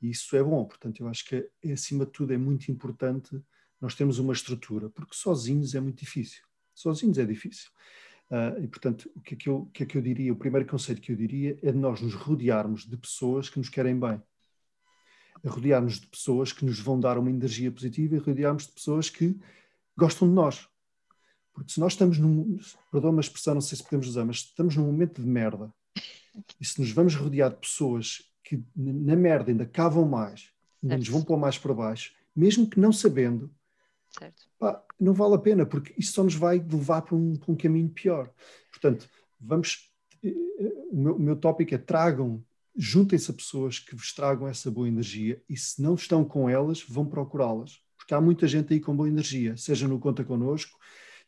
E 0.00 0.10
isso 0.10 0.36
é 0.36 0.42
bom, 0.42 0.64
portanto, 0.66 1.00
eu 1.00 1.08
acho 1.08 1.24
que 1.24 1.50
acima 1.72 2.04
de 2.04 2.12
tudo 2.12 2.34
é 2.34 2.38
muito 2.38 2.70
importante 2.70 3.42
nós 3.80 3.94
termos 3.94 4.18
uma 4.18 4.34
estrutura, 4.34 4.90
porque 4.90 5.14
sozinhos 5.14 5.74
é 5.74 5.80
muito 5.80 5.98
difícil. 5.98 6.44
Sozinhos 6.74 7.16
é 7.16 7.24
difícil. 7.24 7.70
Uh, 8.30 8.62
e, 8.62 8.68
portanto, 8.68 9.10
o 9.16 9.20
que, 9.22 9.34
é 9.34 9.36
que, 9.38 9.48
eu, 9.48 9.56
o 9.60 9.66
que 9.70 9.82
é 9.84 9.86
que 9.86 9.96
eu 9.96 10.02
diria? 10.02 10.32
O 10.32 10.36
primeiro 10.36 10.68
conceito 10.68 11.00
que 11.00 11.10
eu 11.10 11.16
diria 11.16 11.58
é 11.62 11.72
de 11.72 11.78
nós 11.78 12.02
nos 12.02 12.12
rodearmos 12.12 12.86
de 12.86 12.96
pessoas 12.96 13.48
que 13.48 13.58
nos 13.58 13.70
querem 13.70 13.98
bem. 13.98 14.20
é 15.42 15.48
rodear-nos 15.48 15.98
de 15.98 16.06
pessoas 16.06 16.52
que 16.52 16.64
nos 16.64 16.78
vão 16.78 17.00
dar 17.00 17.16
uma 17.16 17.30
energia 17.30 17.72
positiva 17.72 18.16
e 18.16 18.18
rodearmos 18.18 18.66
de 18.66 18.72
pessoas 18.72 19.08
que 19.08 19.34
gostam 19.96 20.28
de 20.28 20.34
nós. 20.34 20.68
Porque 21.58 21.72
se 21.72 21.80
nós 21.80 21.94
estamos 21.94 22.18
num, 22.18 22.56
perdão 22.92 23.10
uma 23.10 23.20
expressão, 23.20 23.54
não 23.54 23.60
sei 23.60 23.76
se 23.76 23.82
podemos 23.82 24.06
usar, 24.06 24.24
mas 24.24 24.36
estamos 24.36 24.76
num 24.76 24.86
momento 24.86 25.20
de 25.20 25.26
merda, 25.26 25.74
e 26.60 26.64
se 26.64 26.80
nos 26.80 26.92
vamos 26.92 27.16
rodear 27.16 27.50
de 27.50 27.56
pessoas 27.56 28.22
que 28.44 28.62
na 28.76 29.16
merda 29.16 29.50
ainda 29.50 29.66
cavam 29.66 30.06
mais, 30.06 30.52
ainda 30.80 30.96
nos 30.96 31.08
vão 31.08 31.20
pôr 31.20 31.36
mais 31.36 31.58
para 31.58 31.74
baixo, 31.74 32.14
mesmo 32.34 32.70
que 32.70 32.78
não 32.78 32.92
sabendo, 32.92 33.50
pá, 34.56 34.84
não 35.00 35.12
vale 35.12 35.34
a 35.34 35.38
pena, 35.38 35.66
porque 35.66 35.92
isso 35.98 36.12
só 36.12 36.22
nos 36.22 36.36
vai 36.36 36.60
levar 36.60 37.02
para 37.02 37.16
um, 37.16 37.34
para 37.34 37.52
um 37.52 37.56
caminho 37.56 37.88
pior. 37.88 38.32
Portanto, 38.70 39.10
vamos. 39.40 39.90
Eh, 40.22 40.28
eh, 40.28 40.72
o 40.90 40.96
meu, 40.96 41.16
o 41.16 41.20
meu 41.20 41.36
tópico 41.36 41.74
é 41.74 41.78
tragam 41.78 42.40
juntem-se 42.76 43.32
a 43.32 43.34
pessoas 43.34 43.80
que 43.80 43.96
vos 43.96 44.12
tragam 44.14 44.46
essa 44.46 44.70
boa 44.70 44.86
energia 44.86 45.42
e 45.48 45.56
se 45.56 45.82
não 45.82 45.96
estão 45.96 46.24
com 46.24 46.48
elas, 46.48 46.80
vão 46.88 47.04
procurá-las. 47.04 47.80
Porque 47.96 48.14
há 48.14 48.20
muita 48.20 48.46
gente 48.46 48.72
aí 48.72 48.78
com 48.78 48.94
boa 48.94 49.08
energia, 49.08 49.56
seja 49.56 49.88
no 49.88 49.98
Conta 49.98 50.24
Connosco, 50.24 50.78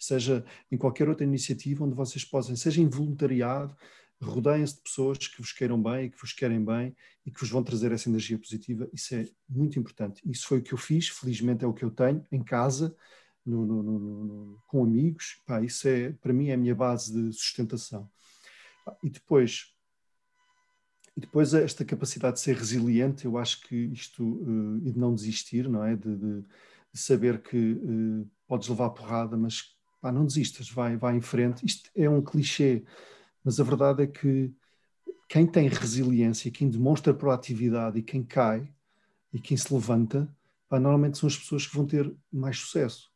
seja 0.00 0.44
em 0.72 0.76
qualquer 0.76 1.08
outra 1.08 1.24
iniciativa 1.24 1.84
onde 1.84 1.94
vocês 1.94 2.24
possam, 2.24 2.56
seja 2.56 2.80
em 2.80 2.88
voluntariado, 2.88 3.76
rodeiem-se 4.22 4.76
de 4.76 4.82
pessoas 4.82 5.18
que 5.18 5.40
vos 5.40 5.52
queiram 5.52 5.82
bem, 5.82 6.10
que 6.10 6.20
vos 6.20 6.32
querem 6.32 6.64
bem 6.64 6.94
e 7.24 7.30
que 7.30 7.40
vos 7.40 7.50
vão 7.50 7.62
trazer 7.62 7.92
essa 7.92 8.08
energia 8.08 8.38
positiva. 8.38 8.88
Isso 8.92 9.14
é 9.14 9.26
muito 9.48 9.78
importante. 9.78 10.20
Isso 10.28 10.46
foi 10.46 10.58
o 10.58 10.62
que 10.62 10.74
eu 10.74 10.78
fiz, 10.78 11.08
felizmente 11.08 11.64
é 11.64 11.68
o 11.68 11.72
que 11.72 11.84
eu 11.84 11.90
tenho 11.90 12.24
em 12.30 12.42
casa, 12.42 12.94
no, 13.44 13.64
no, 13.64 13.82
no, 13.82 14.62
com 14.66 14.84
amigos. 14.84 15.40
Pá, 15.46 15.62
isso 15.62 15.88
é, 15.88 16.12
para 16.12 16.32
mim, 16.32 16.48
é 16.48 16.54
a 16.54 16.58
minha 16.58 16.74
base 16.74 17.12
de 17.12 17.32
sustentação. 17.32 18.10
E 19.02 19.08
depois, 19.08 19.74
e 21.16 21.20
depois 21.20 21.54
esta 21.54 21.84
capacidade 21.84 22.34
de 22.36 22.40
ser 22.40 22.56
resiliente, 22.56 23.24
eu 23.24 23.38
acho 23.38 23.62
que 23.66 23.74
isto, 23.74 24.24
uh, 24.24 24.78
e 24.84 24.92
de 24.92 24.98
não 24.98 25.14
desistir, 25.14 25.68
não 25.68 25.84
é? 25.84 25.96
De, 25.96 26.16
de, 26.16 26.42
de 26.92 27.00
saber 27.00 27.42
que 27.42 27.72
uh, 27.72 28.30
podes 28.46 28.68
levar 28.68 28.90
porrada, 28.90 29.36
mas 29.36 29.79
pá, 30.00 30.10
não 30.12 30.24
desistas, 30.24 30.70
vai, 30.70 30.96
vai 30.96 31.16
em 31.16 31.20
frente. 31.20 31.64
Isto 31.64 31.90
é 31.94 32.08
um 32.08 32.22
clichê, 32.22 32.84
mas 33.44 33.60
a 33.60 33.64
verdade 33.64 34.02
é 34.02 34.06
que 34.06 34.52
quem 35.28 35.46
tem 35.46 35.68
resiliência, 35.68 36.50
quem 36.50 36.68
demonstra 36.68 37.14
proatividade 37.14 37.98
e 37.98 38.02
quem 38.02 38.22
cai 38.22 38.68
e 39.32 39.40
quem 39.40 39.56
se 39.56 39.72
levanta, 39.72 40.28
pá, 40.68 40.78
normalmente 40.80 41.18
são 41.18 41.26
as 41.28 41.36
pessoas 41.36 41.66
que 41.66 41.76
vão 41.76 41.86
ter 41.86 42.12
mais 42.32 42.58
sucesso 42.58 43.10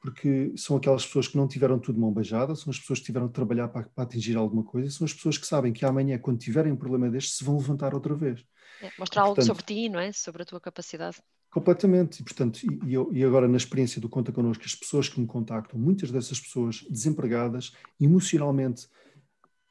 porque 0.00 0.52
são 0.56 0.76
aquelas 0.76 1.04
pessoas 1.04 1.26
que 1.28 1.36
não 1.36 1.48
tiveram 1.48 1.78
tudo 1.78 2.00
mão 2.00 2.12
beijada, 2.12 2.54
são 2.54 2.70
as 2.70 2.78
pessoas 2.78 3.00
que 3.00 3.06
tiveram 3.06 3.26
de 3.26 3.32
trabalhar 3.32 3.68
para, 3.68 3.84
para, 3.88 4.04
atingir 4.04 4.36
alguma 4.36 4.62
coisa, 4.62 4.90
são 4.90 5.04
as 5.04 5.12
pessoas 5.12 5.36
que 5.36 5.46
sabem 5.46 5.72
que 5.72 5.84
amanhã, 5.84 6.18
quando 6.18 6.38
tiverem 6.38 6.72
um 6.72 6.76
problema 6.76 7.10
deste, 7.10 7.32
se 7.32 7.44
vão 7.44 7.56
levantar 7.56 7.94
outra 7.94 8.14
vez. 8.14 8.44
É, 8.80 8.90
mostrar 8.98 9.22
algo 9.22 9.42
sobre 9.42 9.64
ti, 9.64 9.88
não 9.88 9.98
é? 9.98 10.12
Sobre 10.12 10.42
a 10.42 10.46
tua 10.46 10.60
capacidade. 10.60 11.20
Completamente, 11.58 12.20
e 12.20 12.22
portanto, 12.22 12.60
e, 12.62 13.18
e, 13.18 13.24
agora 13.24 13.48
na 13.48 13.56
experiência 13.56 14.00
do 14.00 14.08
Conta 14.08 14.30
Connosco, 14.30 14.62
as 14.64 14.76
pessoas 14.76 15.08
que 15.08 15.20
me 15.20 15.26
contactam, 15.26 15.76
muitas 15.76 16.08
dessas 16.08 16.38
pessoas 16.38 16.86
desempregadas, 16.88 17.72
emocionalmente 18.00 18.86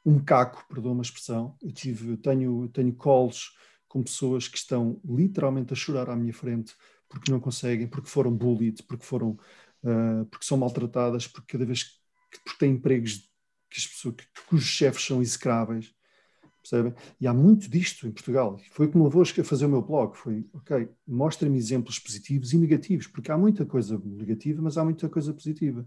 um 0.04 0.22
caco, 0.22 0.66
perdoa 0.68 0.92
uma 0.92 1.00
expressão, 1.00 1.56
eu, 1.62 1.72
tive, 1.72 2.10
eu 2.10 2.18
tenho, 2.18 2.64
eu 2.64 2.68
tenho 2.68 2.94
calls 2.94 3.56
com 3.88 4.02
pessoas 4.02 4.46
que 4.46 4.58
estão 4.58 5.00
literalmente 5.02 5.72
a 5.72 5.76
chorar 5.76 6.10
à 6.10 6.14
minha 6.14 6.34
frente 6.34 6.74
porque 7.08 7.32
não 7.32 7.40
conseguem, 7.40 7.86
porque 7.86 8.10
foram 8.10 8.36
bullied, 8.36 8.82
porque 8.82 9.06
foram 9.06 9.38
uh, 9.82 10.26
porque 10.30 10.44
são 10.44 10.58
maltratadas, 10.58 11.26
porque 11.26 11.52
cada 11.52 11.64
vez 11.64 11.84
que 11.84 12.38
porque 12.44 12.58
têm 12.58 12.72
empregos 12.72 13.30
que 13.70 13.78
as 13.78 13.86
pessoas, 13.86 14.14
que, 14.14 14.26
cujos 14.46 14.68
chefes 14.68 15.06
são 15.06 15.22
execráveis, 15.22 15.94
percebem? 16.68 16.94
E 17.20 17.26
há 17.26 17.32
muito 17.32 17.68
disto 17.70 18.06
em 18.06 18.10
Portugal. 18.10 18.58
Foi 18.70 18.86
o 18.86 18.90
que 18.90 18.96
me 18.96 19.04
levou 19.04 19.22
a 19.22 19.44
fazer 19.44 19.66
o 19.66 19.68
meu 19.68 19.82
blog. 19.82 20.16
Foi, 20.16 20.46
ok, 20.52 20.88
mostra-me 21.06 21.56
exemplos 21.56 21.98
positivos 21.98 22.52
e 22.52 22.58
negativos, 22.58 23.06
porque 23.06 23.32
há 23.32 23.38
muita 23.38 23.64
coisa 23.64 24.00
negativa, 24.04 24.60
mas 24.62 24.76
há 24.76 24.84
muita 24.84 25.08
coisa 25.08 25.32
positiva. 25.32 25.86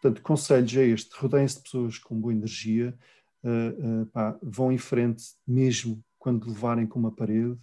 Portanto, 0.00 0.22
conselhos 0.22 0.74
é 0.76 0.86
este: 0.86 1.10
rodeiem-se 1.14 1.56
de 1.56 1.62
pessoas 1.62 1.98
com 1.98 2.18
boa 2.18 2.32
energia, 2.32 2.96
uh, 3.44 4.02
uh, 4.02 4.06
pá, 4.06 4.38
vão 4.42 4.72
em 4.72 4.78
frente 4.78 5.24
mesmo 5.46 6.02
quando 6.18 6.48
levarem 6.48 6.86
com 6.86 6.98
uma 6.98 7.12
parede, 7.12 7.56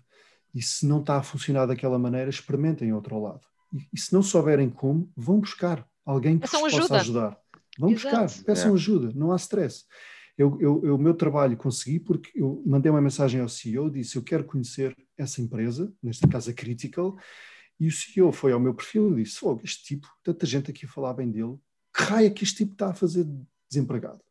e 0.54 0.62
se 0.62 0.86
não 0.86 1.00
está 1.00 1.18
a 1.18 1.24
funcionar 1.24 1.66
daquela 1.66 1.98
maneira, 1.98 2.30
experimentem 2.30 2.94
outro 2.94 3.22
lado. 3.22 3.42
E, 3.74 3.88
e, 3.94 4.00
se 4.00 4.14
não 4.14 4.22
souberem 4.22 4.70
como, 4.70 5.12
vão 5.16 5.40
buscar 5.40 5.88
alguém 6.06 6.40
que 6.40 6.48
vos 6.48 6.64
ajuda. 6.64 6.82
possa 6.82 6.96
ajudar. 6.98 7.40
Vão 7.78 7.92
Exato. 7.92 8.26
buscar, 8.26 8.44
peçam 8.44 8.72
é. 8.72 8.74
ajuda, 8.74 9.12
não 9.16 9.32
há 9.32 9.36
stress. 9.38 9.86
Eu, 10.40 10.58
eu, 10.62 10.96
o 10.96 10.98
meu 10.98 11.14
trabalho 11.14 11.58
consegui 11.58 12.00
porque 12.00 12.32
eu 12.34 12.64
mandei 12.66 12.90
uma 12.90 13.02
mensagem 13.02 13.42
ao 13.42 13.50
CEO, 13.50 13.90
disse 13.90 14.16
eu 14.16 14.24
quero 14.24 14.46
conhecer 14.46 14.96
essa 15.18 15.42
empresa, 15.42 15.94
neste 16.02 16.26
caso 16.30 16.50
a 16.50 16.54
Critical, 16.54 17.18
e 17.78 17.88
o 17.88 17.92
CEO 17.92 18.32
foi 18.32 18.54
ao 18.54 18.60
meu 18.60 18.74
perfil 18.74 19.20
e 19.20 19.24
disse, 19.24 19.40
oh, 19.44 19.60
este 19.62 19.84
tipo, 19.84 20.08
tanta 20.24 20.46
gente 20.46 20.72
aqui 20.72 20.86
a 20.86 20.90
falar 20.90 21.14
bem 21.14 21.30
dele, 21.30 21.58
que 21.94 22.04
raio 22.04 22.28
é 22.28 22.30
que 22.30 22.46
este 22.46 22.56
tipo 22.56 22.72
está 22.72 22.92
a 22.92 22.94
fazer 22.94 23.28
desempregado? 23.70 24.22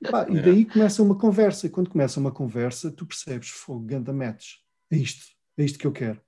E, 0.00 0.10
pá, 0.10 0.26
e 0.32 0.40
daí 0.40 0.64
começa 0.64 1.02
uma 1.02 1.18
conversa, 1.18 1.66
e 1.66 1.70
quando 1.70 1.90
começa 1.90 2.18
uma 2.18 2.32
conversa, 2.32 2.90
tu 2.90 3.04
percebes, 3.04 3.50
fogo, 3.50 3.84
ganda 3.84 4.14
match, 4.14 4.54
é 4.90 4.96
isto, 4.96 5.26
é 5.58 5.64
isto 5.64 5.78
que 5.78 5.86
eu 5.86 5.92
quero. 5.92 6.22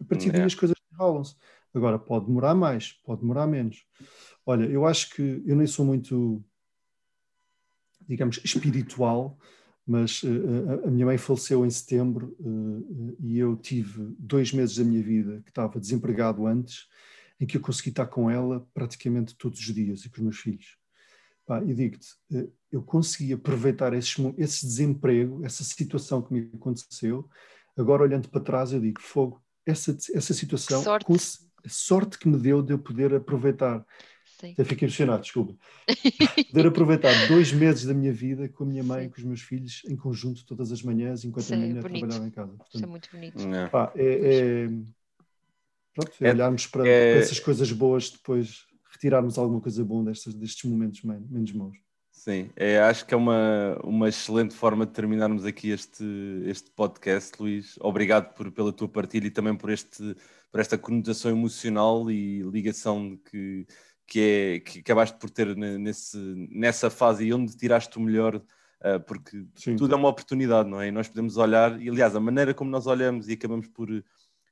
A 0.00 0.04
partir 0.04 0.32
daí 0.32 0.42
as 0.42 0.56
coisas 0.56 0.76
enrolam-se. 0.92 1.36
Agora, 1.72 1.98
pode 1.98 2.26
demorar 2.26 2.54
mais, 2.54 2.92
pode 3.04 3.20
demorar 3.20 3.46
menos. 3.46 3.84
Olha, 4.44 4.64
eu 4.64 4.86
acho 4.86 5.10
que 5.10 5.42
eu 5.46 5.54
nem 5.54 5.66
sou 5.66 5.84
muito, 5.84 6.42
digamos, 8.08 8.40
espiritual, 8.42 9.38
mas 9.86 10.22
uh, 10.22 10.86
a 10.86 10.90
minha 10.90 11.06
mãe 11.06 11.18
faleceu 11.18 11.64
em 11.64 11.70
setembro 11.70 12.36
uh, 12.40 13.16
e 13.20 13.38
eu 13.38 13.56
tive 13.56 14.14
dois 14.18 14.52
meses 14.52 14.76
da 14.76 14.84
minha 14.84 15.02
vida 15.02 15.40
que 15.44 15.50
estava 15.50 15.78
desempregado 15.78 16.46
antes, 16.46 16.86
em 17.40 17.46
que 17.46 17.56
eu 17.56 17.60
consegui 17.60 17.90
estar 17.90 18.06
com 18.06 18.30
ela 18.30 18.66
praticamente 18.74 19.36
todos 19.36 19.60
os 19.60 19.74
dias 19.74 20.04
e 20.04 20.10
com 20.10 20.16
os 20.16 20.22
meus 20.22 20.38
filhos. 20.38 20.76
Pá, 21.46 21.62
e 21.62 21.74
digo-te, 21.74 22.08
uh, 22.32 22.52
eu 22.70 22.82
consegui 22.82 23.32
aproveitar 23.32 23.94
esse, 23.94 24.14
esse 24.36 24.66
desemprego, 24.66 25.44
essa 25.44 25.64
situação 25.64 26.22
que 26.22 26.32
me 26.32 26.50
aconteceu. 26.54 27.28
Agora, 27.76 28.02
olhando 28.02 28.28
para 28.28 28.40
trás, 28.40 28.72
eu 28.72 28.80
digo: 28.80 29.00
fogo, 29.00 29.42
essa, 29.64 29.96
essa 30.14 30.34
situação, 30.34 30.82
sorte. 30.82 31.06
a 31.64 31.68
sorte 31.68 32.18
que 32.18 32.28
me 32.28 32.38
deu 32.38 32.62
de 32.62 32.72
eu 32.72 32.78
poder 32.78 33.14
aproveitar. 33.14 33.84
Sim. 34.40 34.52
Até 34.52 34.64
fiquei 34.64 34.86
emocionado, 34.86 35.22
desculpa. 35.22 35.54
poder 36.52 36.66
aproveitar 36.68 37.26
dois 37.26 37.52
meses 37.52 37.84
da 37.84 37.92
minha 37.92 38.12
vida 38.12 38.48
com 38.48 38.62
a 38.62 38.66
minha 38.66 38.84
mãe, 38.84 39.04
Sim. 39.04 39.10
com 39.10 39.16
os 39.18 39.24
meus 39.24 39.40
filhos, 39.40 39.82
em 39.88 39.96
conjunto, 39.96 40.44
todas 40.44 40.70
as 40.70 40.80
manhãs, 40.82 41.24
enquanto 41.24 41.46
Sim, 41.46 41.54
a 41.54 41.56
minha 41.56 41.74
mulher 41.74 41.90
trabalhava 41.90 42.26
em 42.26 42.30
casa. 42.30 42.52
Portanto, 42.52 42.74
Isso 42.74 42.84
é 42.84 42.86
muito 42.86 43.10
bonito. 43.10 43.48
É. 43.48 43.68
Pá, 43.68 43.92
é, 43.96 44.04
é, 44.04 44.68
pronto, 45.92 46.12
é, 46.20 46.30
olharmos 46.30 46.66
para, 46.68 46.88
é, 46.88 47.12
para, 47.14 47.20
essas 47.20 47.40
coisas 47.40 47.72
boas, 47.72 48.10
depois 48.10 48.64
retirarmos 48.92 49.38
alguma 49.38 49.60
coisa 49.60 49.84
boa 49.84 50.04
destes, 50.04 50.32
destes 50.34 50.70
momentos 50.70 51.02
menos 51.02 51.52
maus. 51.52 51.76
Sim, 52.12 52.50
é, 52.56 52.78
acho 52.78 53.06
que 53.06 53.14
é 53.14 53.16
uma, 53.16 53.78
uma 53.82 54.08
excelente 54.08 54.54
forma 54.54 54.84
de 54.86 54.92
terminarmos 54.92 55.44
aqui 55.44 55.70
este, 55.70 56.04
este 56.46 56.70
podcast, 56.70 57.40
Luís. 57.40 57.76
Obrigado 57.80 58.34
por, 58.34 58.52
pela 58.52 58.72
tua 58.72 58.88
partilha 58.88 59.26
e 59.26 59.30
também 59.30 59.56
por, 59.56 59.70
este, 59.70 60.16
por 60.50 60.60
esta 60.60 60.76
conotação 60.76 61.30
emocional 61.30 62.10
e 62.10 62.42
ligação 62.42 63.16
que, 63.30 63.66
que, 64.08 64.20
é, 64.20 64.60
que 64.60 64.80
acabaste 64.80 65.16
por 65.18 65.30
ter 65.30 65.54
nesse, 65.56 66.16
nessa 66.50 66.90
fase 66.90 67.26
e 67.26 67.32
onde 67.32 67.56
tiraste 67.56 67.96
o 67.98 68.00
melhor, 68.00 68.36
uh, 68.36 69.00
porque 69.06 69.44
Sim. 69.54 69.76
tudo 69.76 69.94
é 69.94 69.96
uma 69.96 70.08
oportunidade, 70.08 70.68
não 70.68 70.80
é? 70.80 70.88
E 70.88 70.90
nós 70.90 71.06
podemos 71.06 71.36
olhar, 71.36 71.80
e 71.80 71.88
aliás, 71.88 72.16
a 72.16 72.20
maneira 72.20 72.54
como 72.54 72.70
nós 72.70 72.86
olhamos 72.86 73.28
e 73.28 73.34
acabamos 73.34 73.68
por 73.68 73.88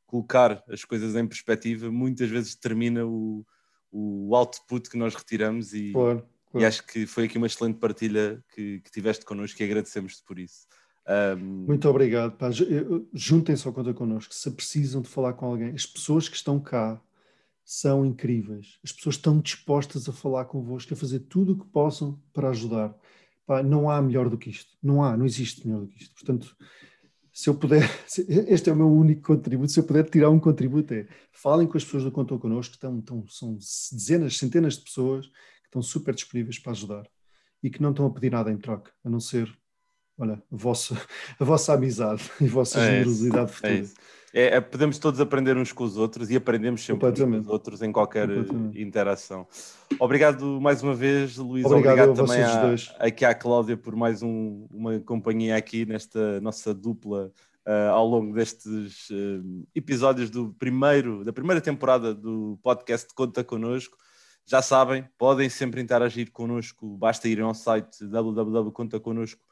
colocar 0.07 0.63
as 0.69 0.85
coisas 0.85 1.17
em 1.17 1.27
perspectiva, 1.27 1.91
muitas 1.91 2.31
vezes 2.31 2.55
determina 2.55 3.05
o, 3.05 3.45
o 3.91 4.37
output 4.37 4.89
que 4.89 4.97
nós 4.97 5.15
retiramos 5.15 5.73
e. 5.73 5.91
Claro 5.93 6.25
e 6.55 6.65
acho 6.65 6.87
que 6.87 7.07
foi 7.07 7.25
aqui 7.25 7.37
uma 7.37 7.47
excelente 7.47 7.79
partilha 7.79 8.43
que, 8.55 8.81
que 8.81 8.91
tiveste 8.91 9.25
connosco 9.25 9.61
e 9.61 9.65
agradecemos-te 9.65 10.23
por 10.25 10.39
isso. 10.39 10.67
Um... 11.37 11.67
Muito 11.67 11.89
obrigado. 11.89 12.37
Juntem-se 13.13 13.67
ao 13.67 13.73
Conta 13.73 13.93
Connosco. 13.93 14.35
Se 14.35 14.51
precisam 14.51 15.03
de 15.03 15.09
falar 15.09 15.35
com 15.35 15.47
alguém, 15.47 15.75
as 15.75 15.87
pessoas 15.87 16.29
que 16.29 16.37
estão 16.37 16.59
cá 16.59 17.01
são 17.67 18.07
incríveis. 18.07 18.79
As 18.85 18.93
pessoas 18.93 19.17
estão 19.17 19.41
dispostas 19.41 20.09
a 20.09 20.13
falar 20.13 20.45
convosco, 20.45 20.95
a 20.95 20.97
fazer 20.97 21.19
tudo 21.21 21.53
o 21.53 21.59
que 21.59 21.67
possam 21.67 22.23
para 22.33 22.51
ajudar. 22.51 22.97
Pá, 23.45 23.61
não 23.61 23.91
há 23.91 24.01
melhor 24.01 24.31
do 24.31 24.39
que 24.39 24.49
isto. 24.49 24.71
Não 24.81 25.03
há, 25.03 25.17
não 25.17 25.27
existe 25.27 25.67
melhor 25.67 25.81
do 25.81 25.89
que 25.89 26.01
isto. 26.01 26.15
Portanto, 26.15 26.57
se 27.33 27.51
eu 27.51 27.57
puder, 27.57 27.83
este 28.49 28.71
é 28.71 28.73
o 28.73 28.77
meu 28.77 28.89
único 28.89 29.23
contributo, 29.23 29.73
se 29.73 29.81
eu 29.81 29.85
puder 29.85 30.09
tirar 30.09 30.31
um 30.31 30.39
contributo 30.39 30.95
é, 30.95 31.09
falem 31.33 31.67
com 31.67 31.77
as 31.77 31.85
pessoas 31.85 32.05
do 32.05 32.13
Conta 32.13 32.39
Connosco, 32.39 32.71
que 32.71 32.77
estão, 32.77 33.01
estão, 33.01 33.27
são 33.27 33.55
dezenas, 33.55 34.39
centenas 34.39 34.75
de 34.75 34.85
pessoas 34.85 35.29
estão 35.65 35.83
super 35.83 36.15
disponíveis 36.15 36.61
para 36.61 36.71
ajudar 36.71 37.07
e 37.63 37.69
que 37.69 37.83
não 37.83 37.91
estão 37.91 38.07
a 38.07 38.11
pedir 38.11 38.31
nada 38.31 38.51
em 38.51 38.57
troca, 38.57 38.93
a 39.05 39.11
não 39.11 39.19
ser, 39.19 39.53
olha, 40.19 40.35
a 40.35 40.57
vossa, 40.57 40.97
a 41.39 41.45
vossa 41.45 41.73
amizade 41.75 42.23
e 42.41 42.47
a 42.47 42.49
vossa 42.49 42.81
é 42.81 42.87
generosidade 42.87 43.53
futura. 43.53 43.75
É, 43.75 44.41
é, 44.41 44.57
é, 44.57 44.61
podemos 44.61 44.99
todos 44.99 45.19
aprender 45.19 45.57
uns 45.57 45.73
com 45.73 45.85
os 45.85 45.97
outros 45.97 46.31
e 46.31 46.37
aprendemos 46.37 46.85
sempre 46.85 47.09
uns 47.09 47.19
com 47.19 47.39
os 47.39 47.49
outros 47.49 47.81
em 47.81 47.91
qualquer 47.91 48.29
interação. 48.75 49.47
Obrigado 49.99 50.61
mais 50.61 50.83
uma 50.83 50.95
vez, 50.95 51.39
Luís. 51.39 51.65
Obrigado, 51.65 52.11
Obrigado 52.11 52.27
também 52.27 52.43
à, 52.43 52.75
aqui 52.99 53.25
à 53.25 53.35
Cláudia 53.35 53.79
por 53.79 53.97
mais 53.97 54.23
um, 54.23 54.67
uma 54.71 55.01
companhia 55.01 55.57
aqui 55.57 55.87
nesta 55.87 56.39
nossa 56.43 56.75
dupla 56.75 57.33
uh, 57.67 57.91
ao 57.93 58.07
longo 58.07 58.35
destes 58.35 59.09
uh, 59.09 59.67
episódios 59.75 60.29
do 60.29 60.53
primeiro, 60.59 61.25
da 61.25 61.33
primeira 61.33 61.61
temporada 61.61 62.15
do 62.15 62.59
podcast 62.63 63.09
Conta 63.15 63.43
Connosco. 63.43 63.97
Já 64.45 64.61
sabem, 64.61 65.05
podem 65.19 65.49
sempre 65.49 65.81
interagir 65.81 66.31
connosco, 66.31 66.97
basta 66.97 67.27
irem 67.27 67.45
ao 67.45 67.55
site 67.55 68.05
www.contaconosco 68.05 69.46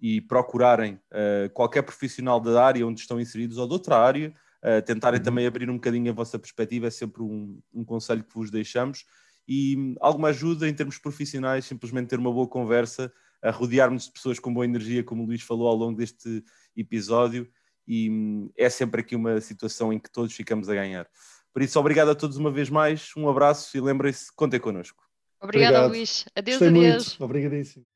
e 0.00 0.20
procurarem 0.20 0.94
uh, 0.94 1.50
qualquer 1.52 1.82
profissional 1.82 2.40
da 2.40 2.62
área 2.64 2.86
onde 2.86 3.00
estão 3.00 3.20
inseridos 3.20 3.58
ou 3.58 3.66
de 3.66 3.72
outra 3.72 3.96
área, 3.96 4.32
uh, 4.62 4.82
tentarem 4.82 5.18
uhum. 5.18 5.24
também 5.24 5.46
abrir 5.46 5.70
um 5.70 5.74
bocadinho 5.74 6.10
a 6.10 6.14
vossa 6.14 6.38
perspectiva, 6.38 6.86
é 6.86 6.90
sempre 6.90 7.22
um, 7.22 7.60
um 7.72 7.84
conselho 7.84 8.22
que 8.22 8.34
vos 8.34 8.50
deixamos. 8.50 9.04
E 9.48 9.76
um, 9.76 9.94
alguma 10.00 10.28
ajuda 10.28 10.68
em 10.68 10.74
termos 10.74 10.98
profissionais, 10.98 11.64
simplesmente 11.64 12.08
ter 12.08 12.18
uma 12.18 12.32
boa 12.32 12.48
conversa, 12.48 13.12
a 13.42 13.50
rodearmos 13.50 14.06
de 14.06 14.12
pessoas 14.12 14.38
com 14.38 14.52
boa 14.52 14.64
energia, 14.64 15.04
como 15.04 15.22
o 15.22 15.26
Luís 15.26 15.42
falou 15.42 15.68
ao 15.68 15.76
longo 15.76 15.96
deste 15.96 16.42
episódio, 16.76 17.48
e 17.86 18.10
um, 18.10 18.50
é 18.56 18.68
sempre 18.68 19.00
aqui 19.00 19.14
uma 19.14 19.40
situação 19.40 19.92
em 19.92 19.98
que 19.98 20.10
todos 20.10 20.34
ficamos 20.34 20.68
a 20.68 20.74
ganhar. 20.74 21.06
Por 21.52 21.62
isso, 21.62 21.78
obrigado 21.78 22.10
a 22.10 22.14
todos 22.14 22.36
uma 22.36 22.50
vez 22.50 22.68
mais, 22.68 23.10
um 23.16 23.28
abraço 23.28 23.76
e 23.76 23.80
lembrem-se, 23.80 24.34
contem 24.34 24.60
connosco. 24.60 25.06
Obrigada, 25.40 25.86
Luís. 25.86 26.24
Adeus, 26.34 26.58
Gostei 26.58 26.68
adeus. 26.68 27.08
Muito. 27.08 27.24
Obrigadíssimo. 27.24 27.86